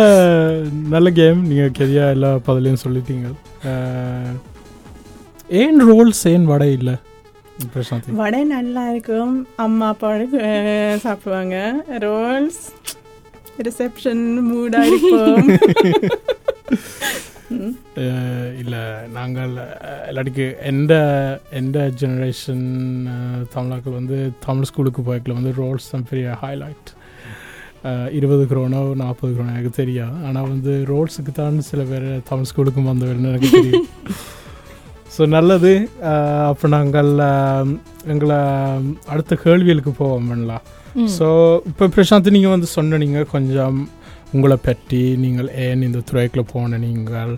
நல்ல 0.88 1.10
game 1.10 1.40
நீங்கள் 1.42 1.76
கெரியா 1.78 2.10
எல்லா 2.10 2.30
பதிலையும் 2.46 2.82
சொல்லிட்டீங்க 2.82 3.28
அஹ், 3.64 4.34
ஏன் 5.54 5.80
Rolle's 5.80 6.28
ஏன் 6.28 6.44
வடை 6.44 6.72
இல்லை 6.72 6.94
பிரசாந்தி 7.74 8.16
வடை 8.16 8.44
நல்லா 8.48 8.90
இருக்கும் 8.90 9.32
அம்மா 9.56 9.92
அப்பாவோட 9.92 10.22
அஹ், 10.48 10.98
சாப்பிடுவாங்க 10.98 11.56
ரோல்ஸ் 11.98 12.60
ரிசப்ஷன் 13.63 14.23
மூடா 14.49 14.81
இருக்கும் 14.89 15.47
ம். 17.51 17.73
இல்லை 18.59 18.81
நாங்கள் 19.09 19.51
இல்லாட்டிக்கு 20.09 20.45
எந்த 20.63 20.93
எந்த 21.51 21.91
ஜெனரேஷன் 22.01 22.65
தமிழாக்கள் 23.53 23.91
வந்து 23.91 24.17
தமிழ் 24.39 24.63
ஸ்கூலுக்கு 24.63 25.01
போய்க்கல 25.01 25.33
வந்து 25.33 25.53
ரோல்ஸ் 25.57 25.91
தான் 25.91 26.07
பெரிய 26.09 26.37
ஹைலைட் 26.41 26.89
இருபது 28.11 28.43
குரோனோ 28.45 28.81
நாற்பது 28.95 29.33
குரோனோ 29.33 29.53
எனக்கு 29.53 29.71
தெரியாது. 29.75 30.15
ஆனால் 30.25 30.49
வந்து 30.49 30.85
ரோல்ஸுக்கு 30.85 31.31
தான் 31.33 31.59
சில 31.61 31.83
பேர் 31.83 32.07
தமிழ் 32.29 32.49
ஸ்கூலுக்கும் 32.51 32.89
வந்தவர்னு 32.89 33.29
எனக்கு 33.29 33.51
தெரியும். 33.51 33.87
ஸோ 35.15 35.27
நல்லது. 35.27 35.71
அப்போ 36.49 36.67
நாங்கள் 36.67 37.11
எங்களை 38.05 38.39
அடுத்த 39.07 39.35
கேள்விகளுக்கு 39.35 39.93
போவோம் 39.93 40.27
பண்ணலாம் 40.27 40.65
ஸோ 41.17 41.27
இப்போ 41.65 41.85
பிரசாந்த் 41.87 42.31
நீங்கள் 42.31 42.49
வந்து 42.49 42.65
சொன்னீங்க 42.67 43.23
கொஞ்சம் 43.25 43.77
உங்களை 44.33 44.57
பற்றி 44.61 45.17
நீங்கள் 45.17 45.49
ஏன் 45.65 45.81
இந்த 45.81 46.03
துறைக்குள்ள 46.09 46.43
போன 46.47 46.77
நீங்கள் 46.77 47.33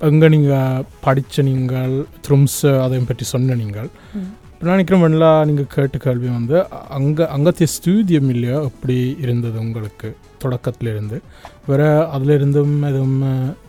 எங்கே 0.00 0.28
நீங்கள் 0.28 0.84
படித்த 1.00 1.42
நீங்கள் 1.42 1.92
த்ரும்ஸ் 2.26 2.60
அதையும் 2.80 3.06
பற்றி 3.06 3.24
சொன்ன 3.24 3.54
நீங்கள். 3.54 3.88
ம். 4.14 4.30
இப்ப 4.46 4.66
நான் 4.66 4.74
நினைக்கிறேன் 4.74 5.02
வெள்ளா 5.04 5.44
நீங்கள் 5.44 5.70
கேட்ட 5.74 5.98
கேள்வி 5.98 6.28
வந்து 6.30 6.56
அங்கே 6.90 7.24
அங்கத்திய 7.26 7.68
ஸ்டூடியம் 7.74 8.28
இல்லையா 8.28 8.62
எப்படி 8.62 8.96
இருந்தது 9.20 9.58
உங்களுக்கு 9.58 10.08
தொடக்கத்துல 10.44 10.88
இருந்து 10.88 11.18
வேற 11.66 11.82
அதுல 12.08 12.34
இருந்தும் 12.34 12.82
எதுவும் 12.82 13.20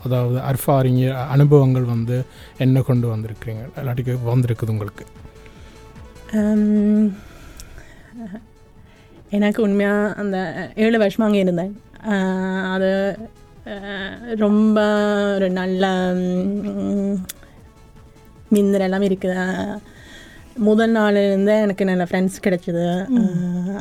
அதாவது 0.04 0.38
அர்ஃபாரிங்க 0.48 1.04
அனுபவங்கள் 1.28 1.84
வந்து 1.84 2.18
என்ன 2.58 2.82
கொண்டு 2.82 3.06
வந்திருக்கிறீங்க? 3.14 3.64
இல்லாட்டிக்கு 3.76 4.16
வந்திருக்குது 4.24 4.70
உங்களுக்கு? 4.70 5.06
எனக்கு 9.36 9.62
உண்மையாக 9.62 10.14
அந்த 10.16 10.36
ஏழு 10.76 10.98
வருஷமாக 10.98 11.28
அங்கே 11.28 11.40
இருந்தேன். 11.40 11.72
அது 12.70 12.90
ரொம்ப 14.36 14.78
ஒரு 15.34 15.50
நல்ல 15.52 15.84
ம், 16.14 17.16
மின்னல் 18.48 18.80
எல்லாம் 18.80 19.02
இருக்குது. 19.02 19.46
முதல் 20.60 20.92
நாளிலிருந்தே 20.92 21.60
எனக்கு 21.60 21.84
நல்ல 21.84 22.04
ஃப்ரெண்ட்ஸ் 22.04 22.44
கிடைச்சிது. 22.44 22.84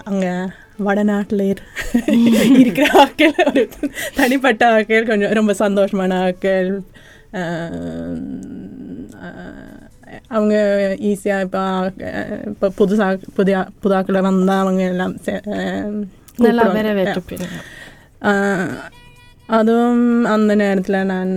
அங்கே 0.03 0.31
வடநாட்டில் 0.79 1.43
இருக்கிற 2.55 2.87
ஆட்கள் 2.95 3.35
ஒரு 3.45 3.61
தனிப்பட்ட 4.15 4.71
ஆட்கள் 4.71 5.05
கொஞ்சம் 5.05 5.33
ரொம்ப 5.33 5.53
சந்தோஷமான 5.59 6.17
அஹ், 9.19 9.64
அவங்க 10.28 10.54
ஈஸியாக 11.04 11.44
இப்போ 11.44 11.62
இப்போ 12.50 12.68
புதுசாக 12.78 13.10
புதிய 13.34 13.54
புதாக்களை 13.82 14.20
வந்தால் 14.22 14.62
அவங்க 14.62 14.82
எல்லாம் 14.88 15.14
சே- 15.24 15.42
அஹ், 15.52 15.92
நல்லா 16.38 16.62
கூப்பிடுவாங்க. 16.62 16.78
வரவேற்று 16.78 17.38
ஆஹ், 18.22 18.72
அதுவும் 19.48 20.02
அந்த 20.26 20.54
நேரத்தில் 20.56 21.06
நான் 21.06 21.32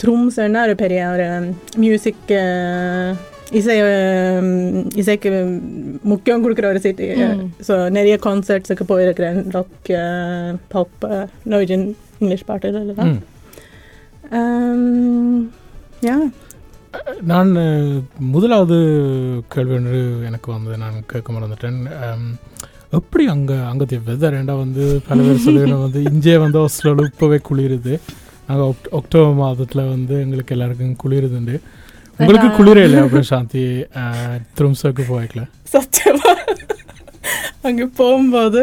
த்ரூம்ஸ்னா 0.00 0.62
ஒரு 0.62 0.74
பெரிய 0.76 1.02
ஒரு 1.08 1.26
மியூசிக் 1.78 2.32
இசை 3.52 3.76
அஹ், 3.86 4.48
இசைக்கு 4.96 5.30
முக்கியம் 6.04 6.44
கொடுக்குற 6.44 6.66
ஒரு 6.66 6.80
சிட்டி 6.80 7.06
ம். 7.26 7.42
ஸோ 7.66 7.74
நிறைய 7.90 8.16
கான்சர்ட்ஸுக்கு 8.22 8.84
போயிருக்கிறேன் 8.88 9.40
ராக் 9.50 9.90
பாப் 10.70 11.04
நோஜன் 11.48 11.86
இங்கிலீஷ் 12.20 12.44
பாட்டு 12.44 12.68
எல்லாம் 12.74 13.12
ம். 14.32 15.42
யா 16.02 16.16
நான் 17.31 17.51
முதலாவது 18.33 18.77
கேள்வி 19.53 19.75
ஒன்று 19.77 19.99
எனக்கு 20.29 20.49
வந்து 20.55 20.71
நான் 20.83 20.97
கேட்க 21.11 21.27
மறந்துட்டேன். 21.35 21.79
எப்படி 22.99 23.23
அங்கே 23.33 23.57
அங்கே 23.71 23.97
வெதர் 24.09 24.37
ஏண்டா 24.39 24.55
வந்து 24.65 24.83
பல 25.07 25.17
பேர் 25.27 25.45
சொல்லுகிறோம் 25.45 25.83
வந்து 25.85 26.01
இங்கே 26.11 26.35
வந்து 26.43 26.59
ஆஸ்திரேலியா 26.63 27.09
இப்போவே 27.11 27.39
குளிருது. 27.49 27.95
நாங்கள் 28.49 28.69
அக்டோபர் 28.99 29.39
மாதத்தில் 29.41 29.91
வந்து 29.95 30.15
எங்களுக்கு 30.25 30.55
எல்லாருக்கும் 30.55 30.99
குளிருதுண்டு. 31.03 31.55
உங்களுக்கு 32.19 32.49
குளிரே 32.59 32.83
இல்லையா 32.87 33.07
பிரசாந்தி 33.15 33.63
திரும்சக்கு 34.57 35.03
போய்க்கல 35.11 35.43
சத்தியமா? 35.73 36.31
அங்கே 37.67 37.85
போகும்போது 37.99 38.61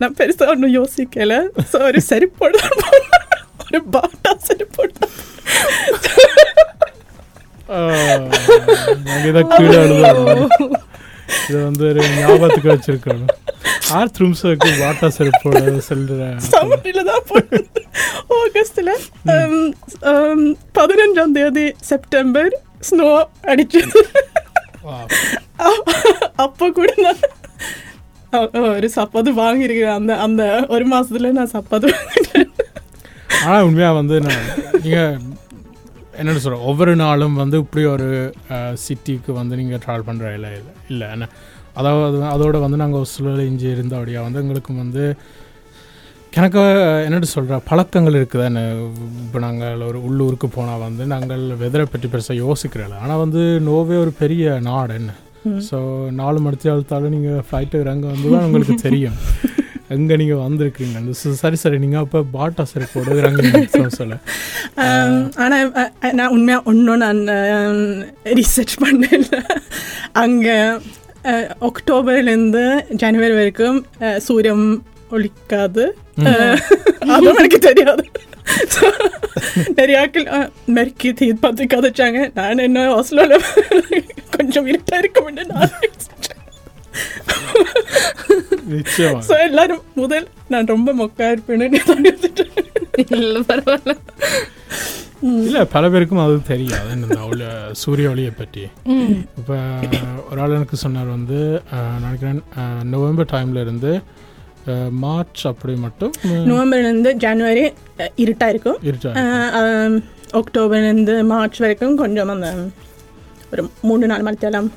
நான் 0.00 0.18
பெருசாக 0.20 0.52
ஒன்றும் 0.54 0.76
யோசிக்கல. 0.78 1.34
ஸோ 1.70 1.78
ஒரு 1.88 2.02
தான் 2.64 2.78
போனேன். 2.84 3.24
ஒரு 3.64 3.80
பாட்டா 3.94 4.32
செருப்போடு. 4.48 5.08
நாங்கள் 6.06 6.47
இதை 9.28 9.42
கீழே 9.54 9.78
எழுதுவோம் 9.84 10.46
இதை 11.48 11.58
வந்து 11.68 11.84
ஒரு 11.90 12.02
ஞாபகத்துக்கு 12.18 12.70
வச்சிருக்கோம் 12.72 13.24
ஆர் 13.96 14.14
திரும்சக்கு 14.16 14.70
வாட்டா 14.82 15.08
செருப்போட 15.16 15.60
செல்ற 15.88 16.30
சம்மரில் 16.52 17.08
தான் 17.10 17.24
ஆகஸ்டில் 18.38 18.92
பதினஞ்சாம் 20.78 21.34
தேதி 21.36 21.66
செப்டம்பர் 21.90 22.52
ஸ்னோ 22.88 23.08
அடிச்சது. 23.50 24.00
அப்போ 26.44 26.66
கூட 26.78 26.90
நான் 27.04 27.22
ஒரு 28.76 28.88
சப்பாத்து 28.96 29.30
வாங்கியிருக்கிறேன். 29.42 29.98
அந்த 30.00 30.12
அந்த 30.26 30.42
ஒரு 30.74 30.84
மாசத்துல 30.94 31.32
நான் 31.38 31.54
சப்பாத்து 31.56 31.88
ஆனால் 33.42 33.64
உண்மையாக 33.68 33.98
வந்து 34.00 34.16
நான் 34.26 34.44
நீங்கள் 34.82 35.16
என்னென்னு 36.20 36.42
சொல்கிறேன் 36.44 36.66
ஒவ்வொரு 36.70 36.92
நாளும் 37.02 37.36
வந்து 37.42 37.56
இப்படி 37.64 37.82
ஒரு 37.94 38.06
சிட்டிக்கு 38.84 39.32
வந்து 39.40 39.58
நீங்கள் 39.60 39.82
ட்ராவல் 39.84 40.08
பண்ணுற 40.08 40.32
இல்லை 40.38 40.50
இல்லை 40.60 40.72
இல்லை. 40.92 41.08
என்ன 41.16 41.28
அதாவது 41.80 42.18
அதோட 42.34 42.56
வந்து 42.64 42.80
நாங்கள் 42.82 43.00
ஒரு 43.02 43.10
சூழல் 43.14 43.44
இஞ்சி 43.50 43.68
இருந்தபடியாக 43.74 44.26
வந்து 44.26 44.42
எங்களுக்கு 44.44 44.72
வந்து 44.84 45.04
எனக்கு 46.38 46.60
என்னட்டு 47.06 47.28
சொல்கிற 47.34 47.58
பழக்கங்கள் 47.68 48.16
இருக்குது 48.18 48.44
என்ன? 48.48 48.60
இப்போ 49.24 49.38
நாங்கள் 49.46 49.84
ஒரு 49.90 49.98
உள்ளூருக்கு 50.08 50.48
போனால் 50.56 50.82
வந்து 50.86 51.04
நாங்கள் 51.12 51.44
வெதரை 51.62 51.86
பற்றி 51.92 52.08
பெருசாக 52.12 52.36
யோசிக்கிறோம் 52.44 53.00
ஆனால் 53.04 53.22
வந்து 53.24 53.42
நோவே 53.68 53.96
ஒரு 54.04 54.12
பெரிய 54.22 54.58
நாடு 54.68 54.94
என்ன. 55.00 55.12
ஸோ 55.68 55.78
நாலு 56.20 56.38
மணித்தி 56.46 56.72
அழுத்தாலும் 56.74 57.14
நீங்கள் 57.16 57.44
ஃப்ளைட்டு 57.48 57.82
இறங்க 57.84 58.06
வந்து 58.14 58.28
தான் 58.34 58.46
உங்களுக்கு 58.48 58.76
தெரியும். 58.86 59.18
எங்கே 59.88 60.16
நீங்கள் 60.16 60.36
வந்திருக்கீங்க? 60.36 61.10
சரி 61.34 61.56
சரி 61.56 61.78
நீங்கள் 61.78 62.00
அப்போ 62.00 62.22
பாட்டா 62.32 62.64
சரி 62.64 62.84
போட 62.92 63.10
இறங்குங்க 63.12 63.88
சொல்ல 63.88 64.16
ஆம், 64.76 65.32
ஆனா 65.36 65.56
அ- 65.76 65.92
அ- 66.04 66.12
நான் 66.12 66.28
உண்மையா 66.28 66.62
ஒன்றும் 66.64 66.96
நான் 66.96 67.20
ரிசர்ச் 68.34 68.76
பண்ணல. 68.80 69.40
அங்க 70.12 70.48
அஹ், 71.24 71.48
அக்டோபர்லேருந்து 71.60 72.62
ஜனவரி 72.94 73.32
வரைக்கும் 73.32 73.86
அஹ், 74.00 74.16
சூரியன் 74.18 74.66
ஒழிக்காது 75.10 75.84
அதுவும் 77.08 77.36
எனக்கு 77.36 77.58
தெரியாது. 77.58 78.04
நிறைய 79.76 80.10
மெர்க்கி 80.74 81.12
தீத் 81.12 81.40
பார்த்து 81.40 81.64
கதைச்சாங்க 81.64 82.30
நான் 82.34 82.58
என்ன 82.58 82.94
ஹாஸ்டலில் 82.94 83.44
கொஞ்சம் 84.30 84.66
இருட்டா 84.66 84.96
இருக்க 84.98 85.20
நான் 85.48 85.70
நிச்சயமாக 85.80 86.37
ஸோ 89.22 89.34
எல்லாரும் 89.44 89.82
முதல் 89.94 90.26
நான் 90.48 90.66
ரொம்ப 90.66 90.90
மொக்கா 90.94 91.26
இருப்பேன்னு. 91.30 91.66
இல்லை 93.16 93.40
பரவாயில்ல. 93.42 93.94
இல்லை 95.42 95.62
பல 95.66 95.84
பேருக்கும் 95.88 96.22
அது 96.22 96.34
தெரியாது 96.44 96.90
இந்த 96.96 97.16
ஒளி 97.26 97.46
சூரிய 97.80 98.10
ஒளியை 98.10 98.32
பற்றி. 98.32 98.62
இப்போ 99.38 99.56
ஒரு 100.28 100.40
ஆள் 100.40 100.56
எனக்கு 100.56 100.76
சொன்னார் 100.76 101.08
வந்து 101.08 101.38
நினைக்கிறேன் 101.98 102.40
நவம்பர் 102.90 103.32
டைம்ல 103.32 103.60
இருந்து 103.60 103.92
மார்ச் 105.00 105.42
அப்படி 105.46 105.74
மட்டும் 105.78 106.12
அஹ், 106.24 106.44
நவம்பர்லேருந்து 106.48 107.10
ஜனவரி 107.18 107.64
அஹ், 107.98 108.12
இருட்டா 108.22 108.48
இருக்கும். 108.48 108.78
அக்டோபர்லேருந்து 110.34 111.14
மார்ச் 111.26 111.58
வரைக்கும் 111.58 111.96
கொஞ்சம் 111.96 112.32
அந்த 112.32 112.48
ஒரு 113.52 113.62
மூணு 113.82 114.06
நாலு 114.06 114.22
மணி 114.22 114.38
தேலாம். 114.38 114.68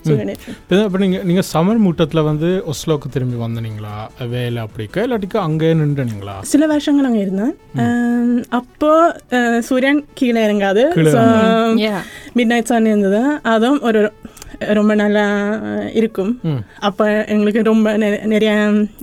இப்போ 0.00 0.98
நீங்கள் 1.02 1.24
நீங்கள் 1.28 1.46
சமர் 1.52 1.80
மூட்டத்தில் 1.84 2.26
வந்து 2.28 2.48
ஒஸ்லோக்கு 2.72 3.08
திரும்பி 3.14 3.38
வந்தனீங்களா? 3.44 3.94
வேலை 4.34 4.58
அப்படிக்கா 4.64 5.04
இல்லாட்டிக்கா 5.06 5.40
அங்கேயே 5.48 5.74
நின்றுனீங்களா? 5.80 6.34
சில 6.52 6.66
வருஷங்கள் 6.72 7.08
அங்கே 7.08 7.22
இருந்தேன். 7.26 7.54
அப்போ 8.60 8.92
சூரியன் 9.68 10.02
கீழே 10.20 10.42
இறங்காது. 10.48 10.84
மிட் 12.38 12.52
நைட் 12.52 12.70
சன் 12.72 12.90
இருந்தது. 12.92 13.22
அதுவும் 13.54 13.82
ஒரு 13.90 14.02
ரொம்ப 14.78 14.92
நல்லா 15.02 15.26
இருக்கும். 16.00 16.32
அப்போ 16.88 17.04
எங்களுக்கு 17.34 17.60
ரொம்ப 17.72 17.96
நிறைய 18.34 18.52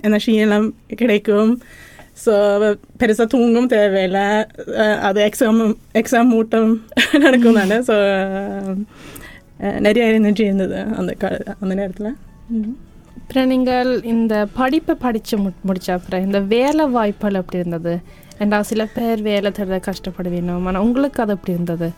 எனர்ஜி 0.10 0.34
எல்லாம் 0.46 0.68
கிடைக்கும். 1.02 1.52
ஸோ 2.24 2.34
பெருசாக 3.02 3.28
தூங்கும் 3.34 3.72
தேவையில்லை. 3.74 4.28
அது 5.08 5.20
எக்ஸாம் 5.30 5.62
எக்ஸாம் 6.02 6.32
மூட்டம் 6.36 6.72
நடக்கும் 7.26 7.60
தானே 7.60 7.78
ஸோ 7.90 7.96
நிறைய 9.80 10.06
எனர்ஜி 10.12 10.44
இருந்தது 10.44 10.78
அந்த 10.98 11.14
கா 11.14 11.30
அந்த 11.60 11.76
நேரத்தில். 11.76 12.12
அப்புறம் 13.20 13.48
நீங்கள் 13.48 13.90
இந்த 14.06 14.48
படிப்பை 14.54 14.96
படித்து 14.96 15.38
மு 15.38 15.52
முடிச்ச 15.68 15.92
அப்புறம் 15.92 16.22
இந்த 16.22 16.40
வேலை 16.48 16.86
வாய்ப்புகள் 16.88 17.34
எப்படி 17.34 17.58
இருந்தது? 17.58 17.94
ஏண்டா 18.40 18.62
சில 18.62 18.86
பேர் 18.94 19.22
வேலை 19.22 19.52
தேட 19.52 19.80
கஷ்டப்படுவீங்க. 19.86 20.52
ஆனால் 20.62 20.84
உங்களுக்கு 20.84 21.22
அது 21.22 21.32
எப்படி 21.32 21.54
இருந்தது? 21.54 21.90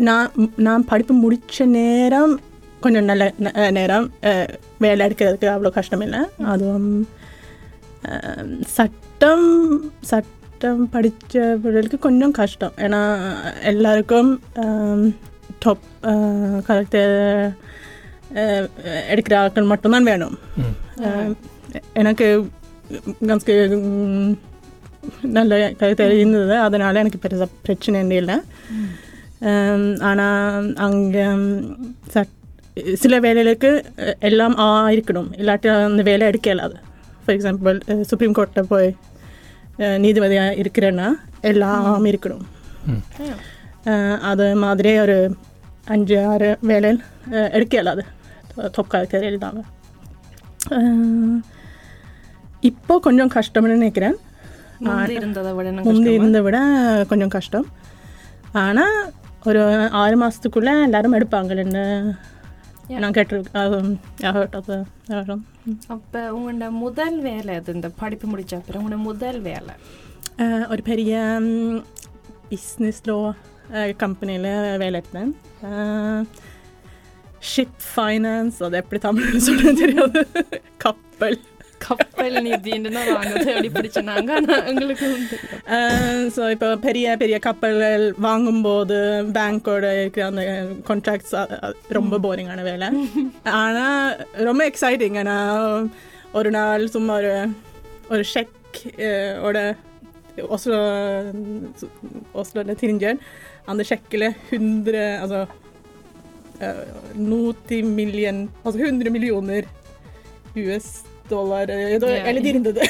நான் 0.00 0.30
நான் 0.58 0.84
படிப்பு 0.84 1.14
முடித்த 1.14 1.64
நேரம் 1.74 2.32
கொஞ்சம் 2.80 3.04
நல்ல 3.04 3.24
நேரம் 3.70 4.06
வேலை 4.78 5.06
எடுக்கிறதுக்கு 5.06 5.46
அவ்வளோ 5.46 5.70
கஷ்டம் 5.70 6.00
இல்லை 6.00 6.20
அதுவும் 6.44 6.88
அஹ், 8.04 8.46
சட்டம் 8.68 9.46
சட்டம் 10.62 10.90
படித்தவர்களுக்கு 10.90 11.98
கொஞ்சம் 11.98 12.32
கஷ்டம் 12.32 12.74
ஏன்னா 12.78 12.98
எல்லாருக்கும் 13.62 14.28
டாப் 15.58 15.86
கலெக்டர் 16.66 17.14
எடுக்கிற 19.10 19.34
ஆட்கள் 19.38 19.70
மட்டும்தான் 19.72 20.06
வேணும் 20.06 20.36
எனக்கு 21.94 22.26
நல்ல 25.32 25.58
கருத்து 25.72 26.08
இருந்தது 26.12 26.56
அதனால 26.60 27.00
எனக்கு 27.00 27.22
பெருசாக 27.24 27.58
பிரச்சனை 27.62 28.04
இல்லை 28.16 28.38
ஆனால் 30.02 30.72
அங்கே 30.80 31.28
சட் 32.08 32.34
சில 32.96 33.16
வேலைகளுக்கு 33.20 33.72
எல்லாம் 34.22 34.58
ஆ 34.58 34.72
இருக்கணும் 34.94 35.30
இல்லாட்டி 35.38 35.70
அந்த 35.84 36.04
வேலை 36.04 36.26
எடுக்க 36.26 36.48
இயலாது 36.48 36.78
ஃபார் 37.24 37.36
எக்ஸாம்பிள் 37.36 37.78
சுப்ரீம் 38.04 38.36
கோர்ட்டில் 38.38 38.70
போய் 38.70 38.90
நீதிபதியாக 39.78 40.56
இருக்கிறேன்னா 40.56 41.08
எல்லாம் 41.40 41.84
இருக்கணும். 42.04 42.44
அது 44.20 44.56
மாதிரி 44.56 44.98
ஒரு 44.98 45.16
அஞ்சு 45.84 46.26
ஆறு 46.26 46.58
வேலையில் 46.60 47.00
அஹ், 47.30 47.50
எடுக்க 47.50 47.76
இயலாது 47.76 48.02
தொக்காக்க 48.76 49.14
எழுதாம 49.22 49.62
இப்போ 52.60 52.98
கொஞ்சம் 52.98 53.30
கஷ்டம்னு 53.30 53.68
நினைக்கிறேன். 53.68 54.16
முந்தி 55.84 56.12
இருந்ததை 56.12 56.40
விட 56.40 56.58
கொஞ்சம் 57.08 57.28
கஷ்டம். 57.28 57.66
ஆனால் 58.52 58.96
ஒரு 59.44 59.62
ஆறு 59.92 60.16
மாதத்துக்குள்ளே 60.22 60.82
எல்லாரும் 60.82 61.12
எடுப்பாங்கன்னு 61.12 61.84
Ja. 62.92 63.00
Altså, 63.08 63.96
jeg 64.20 64.26
har 64.28 64.36
hørt 64.36 64.54
at 64.58 64.68
det, 64.68 64.78
det 65.08 65.16
var 65.16 65.28
sånn. 65.28 65.44
Mm. 65.64 65.76
Appe 65.94 66.22
eh, 66.22 66.34
ungerne 66.34 66.70
modell 66.74 67.20
vele, 67.24 67.58
den 67.66 67.82
der 67.84 67.94
palipemulichapere 67.96 68.80
ungerne 68.80 69.00
modell 69.00 69.40
vele. 69.44 69.76
Eh, 70.36 70.42
uh, 70.42 70.64
orperie 70.74 71.18
eh, 71.18 71.36
um, 71.38 71.82
businessråd 72.50 73.34
uh, 73.72 73.92
kampanile 74.00 74.76
velepnen. 74.82 75.34
Uh, 75.62 76.26
ship 77.42 77.72
finance 77.82 78.62
og 78.62 78.74
det 78.74 78.84
blir 78.90 79.02
tamlet 79.02 79.40
sånn. 79.42 80.20
Kappel. 80.82 81.40
இருந்தேன் 81.81 81.89
ship 81.89 82.05
finance 82.15 82.35
அது 82.37 82.37
எப்படி 82.37 82.37
தமிழ்ல 82.37 82.37
சொல்ல 82.37 82.37
தெரியாது 82.37 82.37
கப்பல் 82.37 82.37
கப்பல் 82.37 82.43
நிதின்னு 82.43 82.89
நாங்கள் 82.89 83.43
தேடி 83.43 83.67
பிடிச்சனாங்க 83.67 84.31
ஆனால் 84.31 84.65
எங்களுக்கு 84.65 85.11
வந்து 85.11 85.37
ஸோ 86.35 86.49
இப்போ 86.49 86.75
பெரிய 86.77 87.17
பெரிய 87.17 87.39
கப்பல்கள் 87.39 88.13
வாங்கும்போது 88.17 88.95
பேங்க்கோட 89.33 89.91
இருக்கிற 89.91 90.25
அந்த 90.25 90.67
கான்ட்ராக்ட்ஸ் 90.87 91.59
ரொம்ப 91.87 92.17
போரிங்கான 92.17 92.63
வேலை 92.63 92.87
ஆனால் 93.43 94.27
ரொம்ப 94.33 94.69
எக்ஸைட்டிங் 94.69 95.17
ஆனால் 95.17 95.89
ஒரு 96.33 96.49
நாள் 96.49 96.87
சும்மா 96.87 97.15
ஒரு 97.15 97.47
ஒரு 98.09 98.23
ஷெக் 98.33 99.41
ஓட 99.41 99.75
ஒஸ்லோ 100.37 100.79
ஒஸ்லோவில் 102.33 102.79
திரிஞ்சேன் 102.81 103.17
அந்த 103.65 103.83
ஷெக்கில் 103.89 104.35
ஹுந்திர 104.51 105.19
alltså 105.19 105.47
நூற்றி 107.15 107.83
million 107.83 108.49
alltså 108.63 108.79
hundra 108.79 109.09
miljoner 109.09 109.63
US 110.55 111.03
dollar 111.32 111.62
ஏதோ. 111.96 112.08
எழுதியிருந்தது 112.30 112.82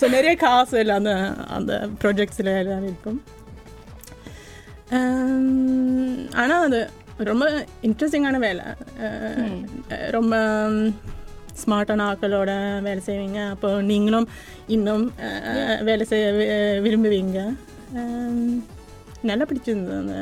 ஸோ 0.00 0.04
நிறைய 0.08 0.34
காசு 0.42 0.76
இல்லை 0.80 0.96
அந்த 1.00 1.12
அந்த 1.50 1.72
ப்ராஜெக்ட்ஸில் 2.02 2.52
எல்லாம் 2.56 2.86
இருக்கும் 2.86 3.20
ஆனால் 6.34 6.64
அது 6.66 6.80
ரொம்ப 7.24 7.44
இன்ட்ரெஸ்டிங்கான 7.82 8.38
வேலை 8.40 8.64
ரொம்ப 10.10 10.34
ஸ்மார்ட்டான 11.60 12.06
ஆட்களோட 12.08 12.52
வேலை 12.80 13.00
செய்வீங்க 13.06 13.40
அப்போ 13.50 13.68
நீங்களும் 13.82 14.26
இன்னும் 14.68 15.04
வேலை 15.82 16.04
செய்ய 16.04 16.24
விரும்புவீங்க 16.80 17.40
நல்லா 19.22 19.44
பிடிச்சிருந்தது 19.44 20.00
அந்த 20.00 20.16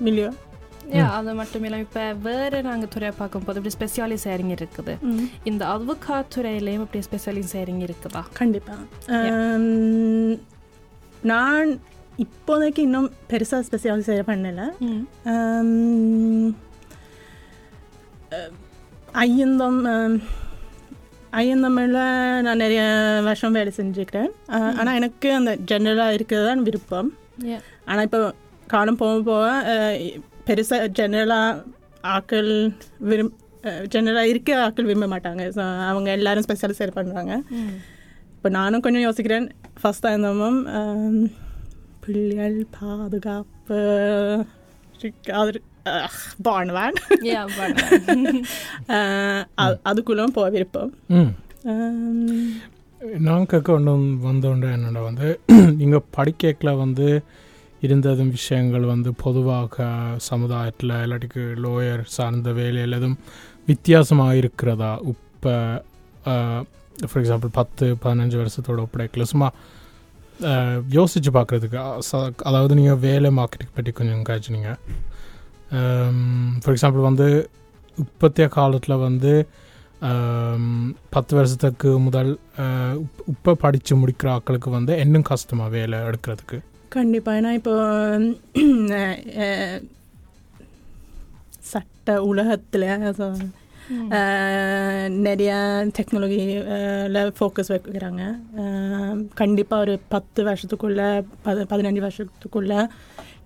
மில்லியோ 0.00 0.30
அது 1.16 1.32
மட்டும் 1.38 1.64
இல்லாமல் 1.66 1.86
இப்போ 1.86 2.04
வேறு 2.26 2.58
நாங்கள் 2.68 2.90
துறையை 2.94 3.14
பார்க்கும்போது 3.18 3.58
இப்படி 3.60 3.74
ஸ்பெஷாலிசேரிங் 3.76 4.52
இருக்குது. 4.56 4.94
இந்த 5.50 5.62
அவுக்காத் 5.74 6.32
துறையிலையும் 6.36 6.84
இப்படி 6.86 7.02
ஸ்பெஷாலிசேரிங் 7.08 7.82
இருக்குதா? 7.88 8.22
கண்டிப்பாக 8.40 8.78
நான் 11.30 11.70
இப்போதைக்கு 12.24 12.80
இன்னும் 12.86 13.10
பெருசாக 13.30 13.66
ஸ்பெஷாலிசேட் 13.68 14.28
பண்ணலை. 14.30 14.66
ஐயந்தம் 19.24 19.80
ஐயந்தமிழில் 21.40 22.02
நான் 22.44 22.62
நிறைய 22.62 22.82
வருஷம் 23.26 23.56
வேலை 23.58 23.70
செஞ்சுக்கிறேன் 23.78 24.30
ஆனால் 24.78 24.96
எனக்கு 25.00 25.28
அந்த 25.38 25.52
ஜென்ரலாக 25.70 26.16
இருக்கிறது 26.16 26.46
தான் 26.50 26.64
விருப்பம். 26.68 27.10
ஆனால் 27.90 28.06
இப்போ 28.08 28.20
காலம் 28.72 29.00
போக 29.02 29.20
போக 29.30 29.46
பெருசாக 30.48 30.88
ஜென்ரலாக 30.98 31.62
ஆக்கள் 32.14 32.50
விரும் 33.08 33.32
ஜென்ரலாக 33.94 34.22
இருக்க 34.24 34.50
ஆக்கள் 34.66 34.84
விரும்ப 34.84 35.06
மாட்டாங்க. 35.08 35.42
ஸோ 35.54 35.62
அவங்க 35.86 36.10
எல்லாரும் 36.10 36.44
ஸ்பெஷலைசேட் 36.44 36.96
பண்ணுறாங்க 36.96 37.32
இப்போ 38.34 38.48
நானும் 38.50 38.80
கொஞ்சம் 38.80 39.02
யோசிக்கிறேன். 39.02 39.46
ஃபஸ்ட்டாக 39.80 40.12
இருந்தவங்க 40.12 41.28
பிள்ளைகள் 42.00 42.66
பாதுகாப்பு 42.78 43.80
அது 45.34 45.60
barnvern 46.42 46.94
யா 47.26 47.42
அஹ், 48.88 49.44
அது- 49.56 49.78
அதுக்குள்ள 49.84 50.26
போக 50.30 50.48
விருப்பம். 50.48 50.90
நான் 53.18 53.46
கேட்க 53.46 53.72
ஒன்று 53.72 53.92
வந்தோண்டு 54.24 54.66
என்னோட 54.76 55.02
வந்து 55.02 55.28
நீங்கள் 55.80 56.04
படிக்கல 56.16 56.76
வந்து 56.76 57.06
இருந்ததும் 57.80 58.30
விஷயங்கள் 58.30 58.84
வந்து 58.84 59.10
பொதுவாக 59.24 59.86
சமுதாயத்தில் 60.30 60.94
இல்லாட்டிக்கு 61.04 61.42
லோயர் 61.64 62.02
சார்ந்த 62.16 62.52
வேலையில் 62.52 62.96
எதுவும் 62.98 63.18
வித்தியாசமாக 63.66 64.38
இருக்கிறதா 64.40 64.92
இப்போ 65.12 65.52
ஃபார் 67.08 67.20
எக்ஸாம்பிள் 67.22 67.52
பத்து 67.52 67.84
பதினஞ்சு 68.04 68.36
வருஷத்தோட 68.40 68.80
ஒப்படைக்கல. 68.86 69.22
சும்மா 69.22 69.48
யோசித்து 70.40 70.96
யோசிச்சு 70.96 71.30
பார்க்குறதுக்கு 71.36 71.78
அதாவது 72.42 72.74
நீங்கள் 72.74 72.98
வேலை 72.98 73.30
மார்க்கெட்டுக்கு 73.30 73.76
பற்றி 73.76 73.92
கொஞ்சம் 73.92 74.26
காய்ச்சினீங்க 74.28 74.72
ஃபார் 76.60 76.74
எக்ஸாம்பிள் 76.74 77.08
வந்து 77.08 77.26
இப்போத்தைய 77.98 78.46
காலத்தில் 78.48 79.02
வந்து 79.06 79.32
பத்து 81.10 81.32
வருஷத்துக்கு 81.36 81.90
முதல் 81.98 82.30
இப்போ 83.32 83.54
படித்து 83.64 83.94
முடிக்கிற 83.96 84.28
ஆக்களுக்கு 84.36 84.70
வந்து 84.70 84.92
இன்னும் 85.04 85.28
கஷ்டமாக 85.30 85.70
வேலை 85.70 85.98
எடுக்கிறதுக்கு? 85.98 86.58
கண்டிப்பாக 86.88 87.38
ஏன்னா 87.38 87.50
இப்போ 87.52 87.72
சட்ட 91.64 92.22
உலகத்தில் 92.22 92.86
நிறைய 95.18 95.52
டெக்னாலஜியில் 95.96 97.18
ஃபோக்கஸ் 97.36 97.72
வைக்கிறாங்க. 97.74 98.22
கண்டிப்பாக 99.34 99.80
ஒரு 99.80 99.98
பத்து 100.08 100.44
வருஷத்துக்குள்ள 100.44 101.02
பது 101.42 101.62
பதினஞ்சு 101.64 102.02
வருஷத்துக்குள்ள 102.02 102.72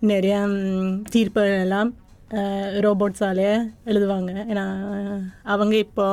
நிறைய 0.02 0.36
ம், 0.48 1.04
தீர்ப்புகள் 1.10 1.60
எல்லாம் 1.60 1.90
ரோபோட்ஸாலே 2.80 3.50
எழுதுவாங்க. 3.86 4.30
ஏன்னா 4.48 4.64
அவங்க 5.44 5.76
இப்போ 5.76 6.06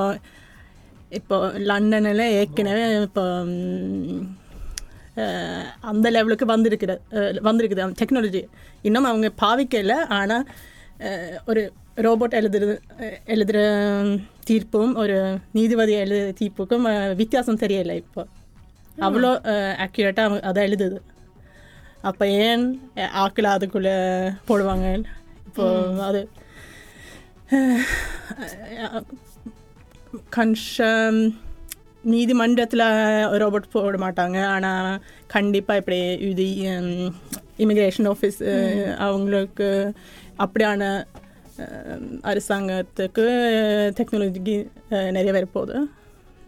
இப்போ 1.12 1.36
லண்டனில் 1.64 2.26
ஏற்கனவே 2.32 2.84
இப்போ 3.04 3.24
அந்த 5.84 6.10
லெவலுக்கு 6.10 6.46
வந்திருக்கிற 6.46 6.94
வந்திருக்குது. 7.42 7.80
அந்த 7.80 7.98
டெக்னாலஜி 8.02 8.42
இன்னும் 8.82 9.04
அவங்க 9.04 9.32
பாவிக்கல. 9.42 9.94
ஆனால் 10.10 10.46
ஒரு 11.46 11.62
ரோபோட் 11.98 12.38
எழுதுறது 12.40 12.74
அஹ், 13.00 13.18
எழுதுகிற 13.26 13.60
தீர்ப்பும் 14.48 14.96
ஒரு 14.96 15.16
நீதிபதி 15.52 15.94
எழுதுகிற 15.96 16.34
தீர்ப்புக்கும் 16.40 16.86
வித்தியாசம் 17.16 17.60
தெரியல 17.60 17.96
இப்போ. 17.96 18.24
அவ்வளோ 19.02 19.32
அக்யூரேட்டாக 19.80 20.40
அதை 20.42 20.64
எழுதுது. 20.68 21.00
அப்போ 22.02 22.26
ஏன் 22.44 22.66
ஆட்களை 23.22 23.50
அதுக்குள்ளே 23.52 23.96
போடுவாங்க? 24.48 24.88
இப்போ 25.48 25.66
அது 26.02 26.22
கன்ஷம் 30.30 31.20
நீதிமன்றத்தில் 32.14 32.86
ரோபோட் 33.44 33.72
போட 33.72 33.98
மாட்டாங்க. 33.98 34.38
ஆனால் 34.48 35.00
கண்டிப்பாக 35.28 35.82
இப்படி 35.82 36.00
இது 36.32 36.46
இமிக்ரேஷன் 37.66 38.10
ஆஃபீஸ் 38.10 38.42
அவங்களுக்கு 38.98 39.70
அப்படியான 40.38 40.84
அரசாங்கத்துக்கு 42.24 43.26
டெக்னாலஜிக்கு 43.98 44.58
நிறைய 45.12 45.32
வரப்போகுது 45.32 45.78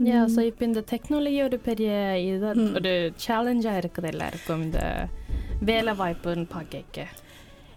யா 0.06 0.20
ஸோ 0.36 0.40
இப்போ 0.42 0.64
இந்த 0.66 0.82
டெக்னாலஜி 0.92 1.40
ஒரு 1.44 1.58
பெரிய 1.60 1.90
இது 2.26 2.48
ஒரு 2.74 2.94
சேலஞ்சாக 3.26 3.82
இருக்குது 3.82 4.10
எல்லாருக்கும் 4.12 4.64
இந்த 4.64 4.82
வேலை 5.62 5.94
வாய்ப்புன்னு 5.94 6.48
பார்க்க 6.54 7.06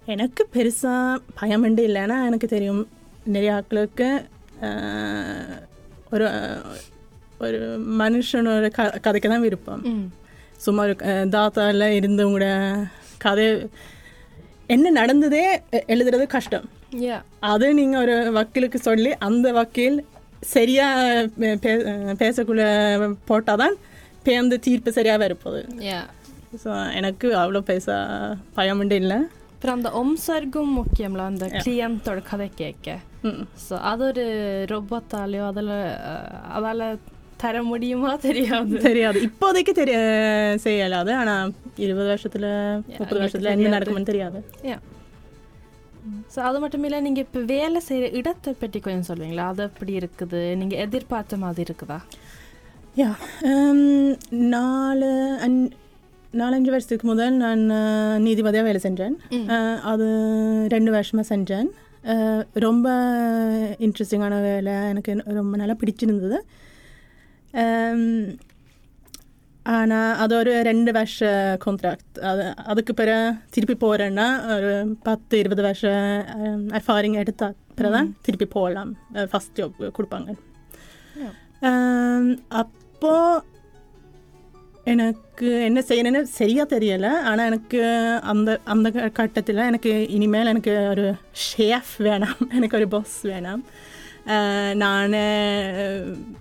எனக்கு 0.07 0.43
பெருசாக 0.55 1.21
பயமண்டு 1.41 1.83
இல்லைன்னா 1.89 2.17
எனக்கு 2.27 2.47
தெரியும் 2.47 2.83
நிறைய 3.27 3.51
ஆட்களுக்கு 3.55 4.09
ஒரு 6.11 6.27
ஒரு 7.45 7.61
மனுஷனோட 8.01 8.69
க 8.71 8.89
கதைக்கு 9.01 9.29
தான் 9.29 9.45
விருப்பம். 9.45 9.83
சும்மா 10.59 10.83
ஒரு 10.87 10.95
அஹ், 11.05 11.29
தாத்தால 11.31 11.89
இருந்தவங்களோட 11.99 12.49
கதை 13.19 13.47
என்ன 14.69 14.91
நடந்ததே 14.95 15.45
எழுதுறது 15.89 16.27
கஷ்டம். 16.29 16.67
யா 17.03 17.17
அது 17.47 17.67
நீங்கள் 17.75 18.03
ஒரு 18.03 18.17
வக்கீலுக்கு 18.33 18.79
சொல்லி 18.81 19.11
அந்த 19.21 19.47
வக்கீல் 19.53 19.97
சரியாக 20.49 21.29
பே 21.63 21.73
பேசக்குள்ள 22.21 22.65
போட்டால் 23.27 23.63
தான் 23.63 23.77
பேர்ந்து 24.27 24.57
தீர்ப்பு 24.61 24.91
சரியாக 24.93 25.23
வரப்போகுது 25.23 25.63
யா 25.87 26.01
ஸோ 26.63 26.71
எனக்கு 26.99 27.27
அவ்வளோ 27.39 27.61
பேச 27.69 27.87
பயமுண்டு 28.57 28.97
இல்லை. 29.03 29.19
அப்புறம் 29.55 29.77
அந்த 29.79 29.91
ஒம்சர்க்கும் 29.99 30.73
முக்கியம்ல 30.77 31.25
அந்த 31.27 31.47
கிளியந்தோட 31.57 32.21
கதை 32.25 32.49
கேட்க. 32.55 32.89
ஸோ 33.65 33.75
அது 33.91 34.05
ஒரு 34.07 34.25
ரொபோத்தாலேயோ 34.71 35.45
அதில் 35.51 35.75
அதால் 36.53 36.85
தர 37.45 37.63
முடியுமா 37.73 38.11
தெரியாது. 38.27 38.75
தெரியாது. 38.89 39.21
இப்போதைக்கு 39.29 39.75
தெரிய 39.81 39.99
செய்யலாது. 40.67 41.13
ஆனால் 41.21 41.53
இருபது 41.87 42.09
வருஷத்துல 42.13 42.47
முப்பது 42.99 43.21
வருஷத்துல 43.23 43.55
என்ன 43.57 43.73
நடக்கும்னு 43.77 44.11
தெரியாது. 44.13 44.41
ஸோ 46.33 46.39
அது 46.49 46.59
மட்டும் 46.63 46.85
இல்லை 46.87 46.99
நீங்கள் 47.05 47.25
இப்போ 47.27 47.41
வேலை 47.53 47.81
செய்கிற 47.89 48.07
இடத்தை 48.19 48.51
பற்றி 48.63 48.79
கொஞ்சம் 48.87 49.09
சொல்லுவீங்களா? 49.11 49.45
அது 49.53 49.63
எப்படி 49.69 49.93
இருக்குது? 50.01 50.41
நீங்கள் 50.61 50.83
எதிர்பார்த்த 50.85 51.37
மாதிரி 51.45 51.65
இருக்குதா? 51.69 51.99
யா 53.01 53.11
நாலு 54.55 55.09
அஞ் 55.45 55.57
நாலஞ்சு 56.41 56.71
வருஷத்துக்கு 56.75 57.07
முதல் 57.13 57.39
நான் 57.45 57.65
நீதிபதியாக 58.27 58.67
வேலை 58.69 58.81
செஞ்சேன் 58.85 59.17
அது 59.93 60.07
ரெண்டு 60.75 60.91
வருஷமாக 60.97 61.27
செஞ்சேன் 61.33 61.69
ரொம்ப 62.67 62.89
இன்ட்ரெஸ்டிங்கான 63.87 64.41
வேலை. 64.51 64.75
எனக்கு 64.93 65.13
ரொம்ப 65.41 65.55
நல்லா 65.63 65.77
பிடிச்சிருந்தது. 65.83 66.39
ஆனால் 69.66 70.12
அது 70.16 70.34
ஒரு 70.36 70.52
ரெண்டு 70.62 70.92
வருஷ 70.92 71.28
கான்ட்ராக்ட் 71.66 72.20
அது 72.22 72.44
அதுக்கு 72.66 72.94
பிறகு 72.94 73.26
திருப்பி 73.50 73.76
போகிறேன்னா 73.76 74.28
ஒரு 74.56 74.72
பத்து 75.04 75.40
இருபது 75.40 75.62
வருஷம் 75.62 76.08
எஃபாரிங் 76.72 77.18
எடுத்த 77.20 77.52
பிறகு 77.76 77.96
தான் 77.96 78.10
திருப்பி 78.22 78.48
போகலாம் 78.50 78.92
ஃபஸ்ட் 79.32 79.58
ஜாப் 79.60 79.84
கொடுப்பாங்க 79.98 80.30
அப்போ 82.56 83.14
எனக்கு 84.86 85.48
என்ன 85.62 85.80
செய்யணும்னு 85.88 86.22
சரியாக 86.32 86.74
தெரியலை 86.76 87.12
ஆனால் 87.24 87.48
எனக்கு 87.48 87.80
அந்த 88.24 88.50
அந்த 88.66 88.90
கட்டத்தில் 89.12 89.68
எனக்கு 89.68 89.92
இனிமேல் 90.10 90.46
எனக்கு 90.46 90.74
ஒரு 90.90 91.06
ஷேஃப் 91.48 91.94
வேணாம் 92.00 92.42
எனக்கு 92.50 92.78
ஒரு 92.78 92.88
பாஸ் 92.88 93.18
வேணாம் 93.24 93.64
நான் 94.78 95.16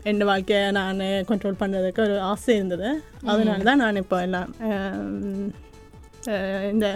என் 0.05 0.25
வாழ்க்கையை 0.27 0.65
நான் 0.73 0.99
கண்ட்ரோல் 1.29 1.61
பண்ணுறதுக்கு 1.61 2.03
ஒரு 2.03 2.17
ஆசை 2.27 2.57
இருந்தது 2.57 2.89
அதனால 3.27 3.63
தான் 3.65 3.79
நான் 3.79 3.97
இப்போ 3.97 4.19
எல்லாம் 4.21 4.51
அஹ், 4.69 5.47
அஹ், 6.31 6.67
இந்த 6.71 6.89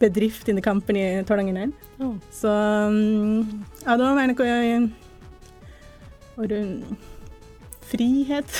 பெத்ரிஃப்ட் 0.00 0.48
இந்த 0.48 0.62
கம்பெனி 0.64 1.02
தொடங்கினேன் 1.28 1.72
ஸோ 2.40 2.50
அதுவும் 3.86 4.22
எனக்கு 4.22 4.46
ஒரு 6.36 6.56
ஃப்ரீ 7.88 8.08
ஹெட் 8.24 8.54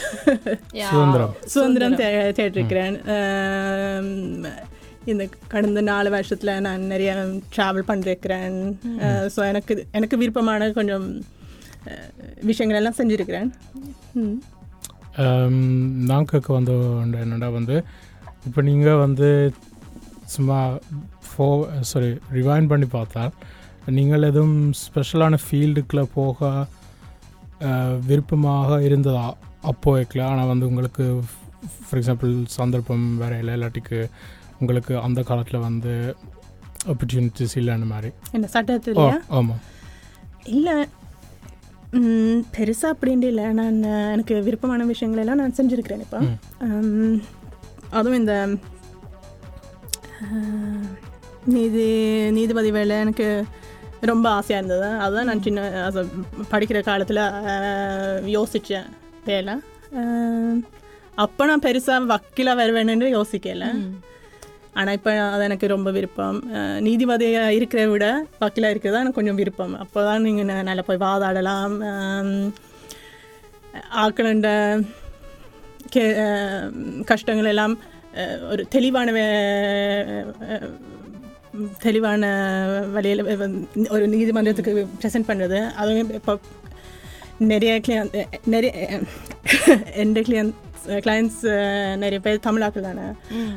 சுதந்திரம் 0.88 1.32
சுதந்திரம் 1.48 1.96
தே 1.96 2.06
தேடிருக்கிறேன் 2.38 2.96
ஆம், 3.14 4.46
இந்த 5.11 5.23
கடந்த 5.51 5.81
நாலு 5.89 6.09
வருஷத்தில் 6.15 6.61
நான் 6.65 6.89
நிறைய 6.93 7.11
ட்ராவல் 7.55 7.87
பண்ணிருக்கிறேன். 7.89 8.57
ஸோ 9.35 9.39
எனக்கு 9.51 9.73
எனக்கு 9.97 10.15
விருப்பமான 10.21 10.69
கொஞ்சம் 10.79 11.05
விஷயங்கள் 12.49 12.79
எல்லாம் 12.79 12.99
செஞ்சுருக்கிறேன். 12.99 13.49
நான் 16.09 16.29
கேட்க 16.31 16.49
வந்து 16.59 16.75
ஒன்று 17.01 17.51
வந்து 17.59 17.77
இப்போ 18.49 18.61
நீங்கள் 18.69 19.01
வந்து 19.05 19.29
சும்மா 20.35 20.59
ஃபோ 21.29 21.47
சாரி 21.89 22.11
ரிவைன் 22.37 22.69
பண்ணி 22.71 22.87
பார்த்தால் 22.97 23.33
நீங்கள் 23.97 24.27
எதுவும் 24.29 24.57
ஸ்பெஷலான 24.83 25.39
ஃபீல்டுக்குள்ளே 25.43 26.05
போக 26.17 26.49
விருப்பமாக 28.09 28.77
இருந்ததா? 28.87 29.25
அப்போ 29.71 29.89
வைக்கல 29.95 30.21
ஆனால் 30.29 30.51
வந்து 30.51 30.69
உங்களுக்கு 30.69 31.05
ஃபார் 31.87 31.99
எக்ஸாம்பிள் 31.99 32.31
சந்தர்ப்பம் 32.59 33.05
வேற 33.21 33.33
இல்லை 33.41 33.55
இல்லாட்டிக்கு 33.57 33.99
உங்களுக்கு 34.61 34.93
அந்த 35.07 35.19
காலத்தில் 35.29 35.65
வந்து 35.67 35.93
ஆப்பர்ச்சுனிட்டிஸ் 36.91 37.55
இல்லைன்னு 37.61 37.87
மாதிரி. 37.93 38.09
என்ன 38.35 38.49
ஓ 38.49 38.53
சட்டத்துலையா 38.55 39.19
ஆமாம் 39.37 39.61
இல்லை 40.55 40.75
பெருசாக 42.55 42.93
அப்படின்ட்டு 42.93 43.29
இல்லை. 43.31 43.45
நான் 43.59 43.79
எனக்கு 44.13 44.35
விருப்பமான 44.47 44.85
விஷயங்கள் 44.91 45.21
எல்லாம் 45.23 45.41
நான் 45.41 45.57
செஞ்சுருக்கிறேன் 45.57 46.03
இப்போ. 46.05 46.19
அதுவும் 47.97 48.19
இந்த 48.19 48.35
நீதி 51.53 51.85
நீதிபதி 52.37 52.69
வேலை 52.77 52.95
எனக்கு 53.05 53.27
ரொம்ப 54.09 54.25
ஆசையாக 54.37 54.59
இருந்தது. 54.61 54.89
அதுதான் 55.05 55.29
நான் 55.29 55.43
சின்ன 55.47 55.65
அது 55.87 56.01
படிக்கிற 56.53 56.79
காலத்தில் 56.89 57.23
யோசித்தேன் 58.37 58.87
வேலை. 59.29 59.55
அப்போ 61.23 61.45
நான் 61.49 61.65
பெருசாக 61.65 62.09
வக்கீலாக 62.13 62.59
வருவேன்னு 62.61 63.09
யோசிக்கல. 63.17 63.65
ஆனால் 64.73 64.93
இப்போ 64.93 65.11
அது 65.31 65.43
எனக்கு 65.43 65.67
ரொம்ப 65.67 65.89
விருப்பம். 65.91 66.37
நீதிபதியாக 66.79 67.55
இருக்கிற 67.55 67.87
விட 67.89 68.05
வக்கீலாக 68.41 68.73
இருக்கிறது 68.73 68.95
தான் 68.95 69.03
எனக்கு 69.03 69.19
கொஞ்சம் 69.19 69.35
விருப்பம். 69.35 69.73
அப்போ 69.75 70.03
தான் 70.03 70.21
நீங்கள் 70.21 70.63
நல்லா 70.69 70.83
போய் 70.87 71.03
வாதாடலாம். 71.05 71.75
ஆக்களண்ட 74.03 74.49
கே 75.89 76.03
கஷ்டங்கள் 77.05 77.45
எல்லாம் 77.45 77.73
ஒரு 78.49 78.67
தெளிவான 78.67 79.11
வே- 79.11 79.27
தெளிவான 81.83 82.23
வழியில் 82.91 83.23
ஒரு 83.89 84.07
நீதிமன்றத்துக்கு 84.07 84.87
ப்ரெசென்ட் 85.01 85.29
பண்ணுறது 85.29 85.59
அதுவும் 85.75 86.13
இப்போ 86.13 86.33
நிறைய 87.51 87.73
கிளியன் 87.79 88.11
நிறைய 88.45 88.71
எந்த 89.95 90.19
கிளியன் 90.19 90.51
கிளைண்ட்ஸ் 90.87 91.95
நிறைய 91.95 92.19
பேர் 92.19 92.39
தமிழாக்கள் 92.43 92.81
தானே? 92.81 93.01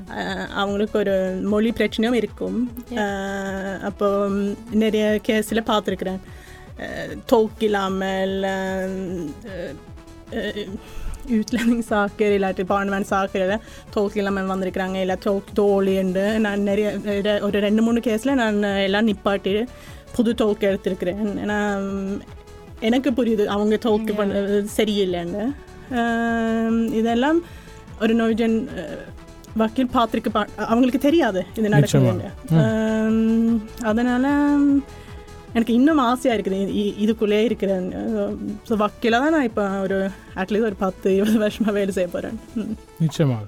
அஹ் 0.09 0.49
அவங்களுக்கு 0.49 0.99
ஒரு 0.99 1.39
மொழி 1.43 1.71
பிரச்சனையும் 1.71 2.13
இருக்கும். 2.13 2.73
அப்போ 3.83 4.29
நிறைய 4.71 5.21
கேஸில் 5.29 5.63
பார்த்துருக்குறேன். 5.67 6.19
தோக்கில்லாமல் 7.33 8.41
utlänningssaker 11.29 12.19
இல்லாட்டி 12.19 12.63
barnvärnssaker 12.69 13.39
eller 13.39 13.59
tolk 13.95 14.17
இல்லாமல் 14.17 14.49
வந்திருக்கிறாங்க. 14.49 15.01
இல்லை 15.01 15.17
tolk 15.25 15.43
தோழிண்டு 15.59 16.39
நான் 16.39 16.61
நிறைய 16.61 16.99
ஒரு 17.41 17.61
ரெண்டு 17.61 17.83
மூணு 17.83 17.99
கேஸில் 17.99 18.33
நான் 18.33 18.63
எல்லாம் 18.63 19.09
நிப்பாட்டி 19.09 19.67
புது 20.17 20.35
தோல்க் 20.35 20.63
எடுத்திருக்கிறேன். 20.63 21.39
ஏன்னா 21.45 21.89
எனக்கு 22.81 23.11
புரியுது 23.11 23.45
அவங்க 23.45 23.79
தோல்க்கு 23.85 24.15
பண்ண 24.15 24.41
சரியில்லைன்னு. 24.77 25.55
இதெல்லாம் 26.93 27.39
ஒரு 28.01 28.15
நோய்ஜன் 28.15 28.57
வக்கீல் 29.57 29.95
பார்த்துருக்கு 29.95 30.31
அவங்களுக்கு 30.67 31.01
தெரியாது 31.01 31.41
இது 31.55 31.75
நடக்குதுன்னு 31.75 32.31
ஆம், 32.61 33.53
அதனால 33.83 34.25
எனக்கு 35.55 35.73
இன்னும் 35.75 36.01
ஆசையாக 36.03 36.37
இருக்குது 36.37 36.59
இதுக்குள்ளே 36.99 37.39
இருக்கிறேன் 37.45 37.85
ஸோ 38.69 38.75
வக்கீலாக 38.77 39.23
தான் 39.23 39.33
நான் 39.33 39.45
இப்போ 39.45 39.65
ஒரு 39.81 39.99
அட்லீஸ்ட் 40.37 40.67
ஒரு 40.67 40.79
பத்து 40.79 41.09
இருபது 41.17 41.39
வருஷமாக 41.39 41.73
வேலை 41.73 41.93
செய்ய 41.93 42.09
போகிறேன் 42.09 42.39
நிச்சயமாக 43.01 43.45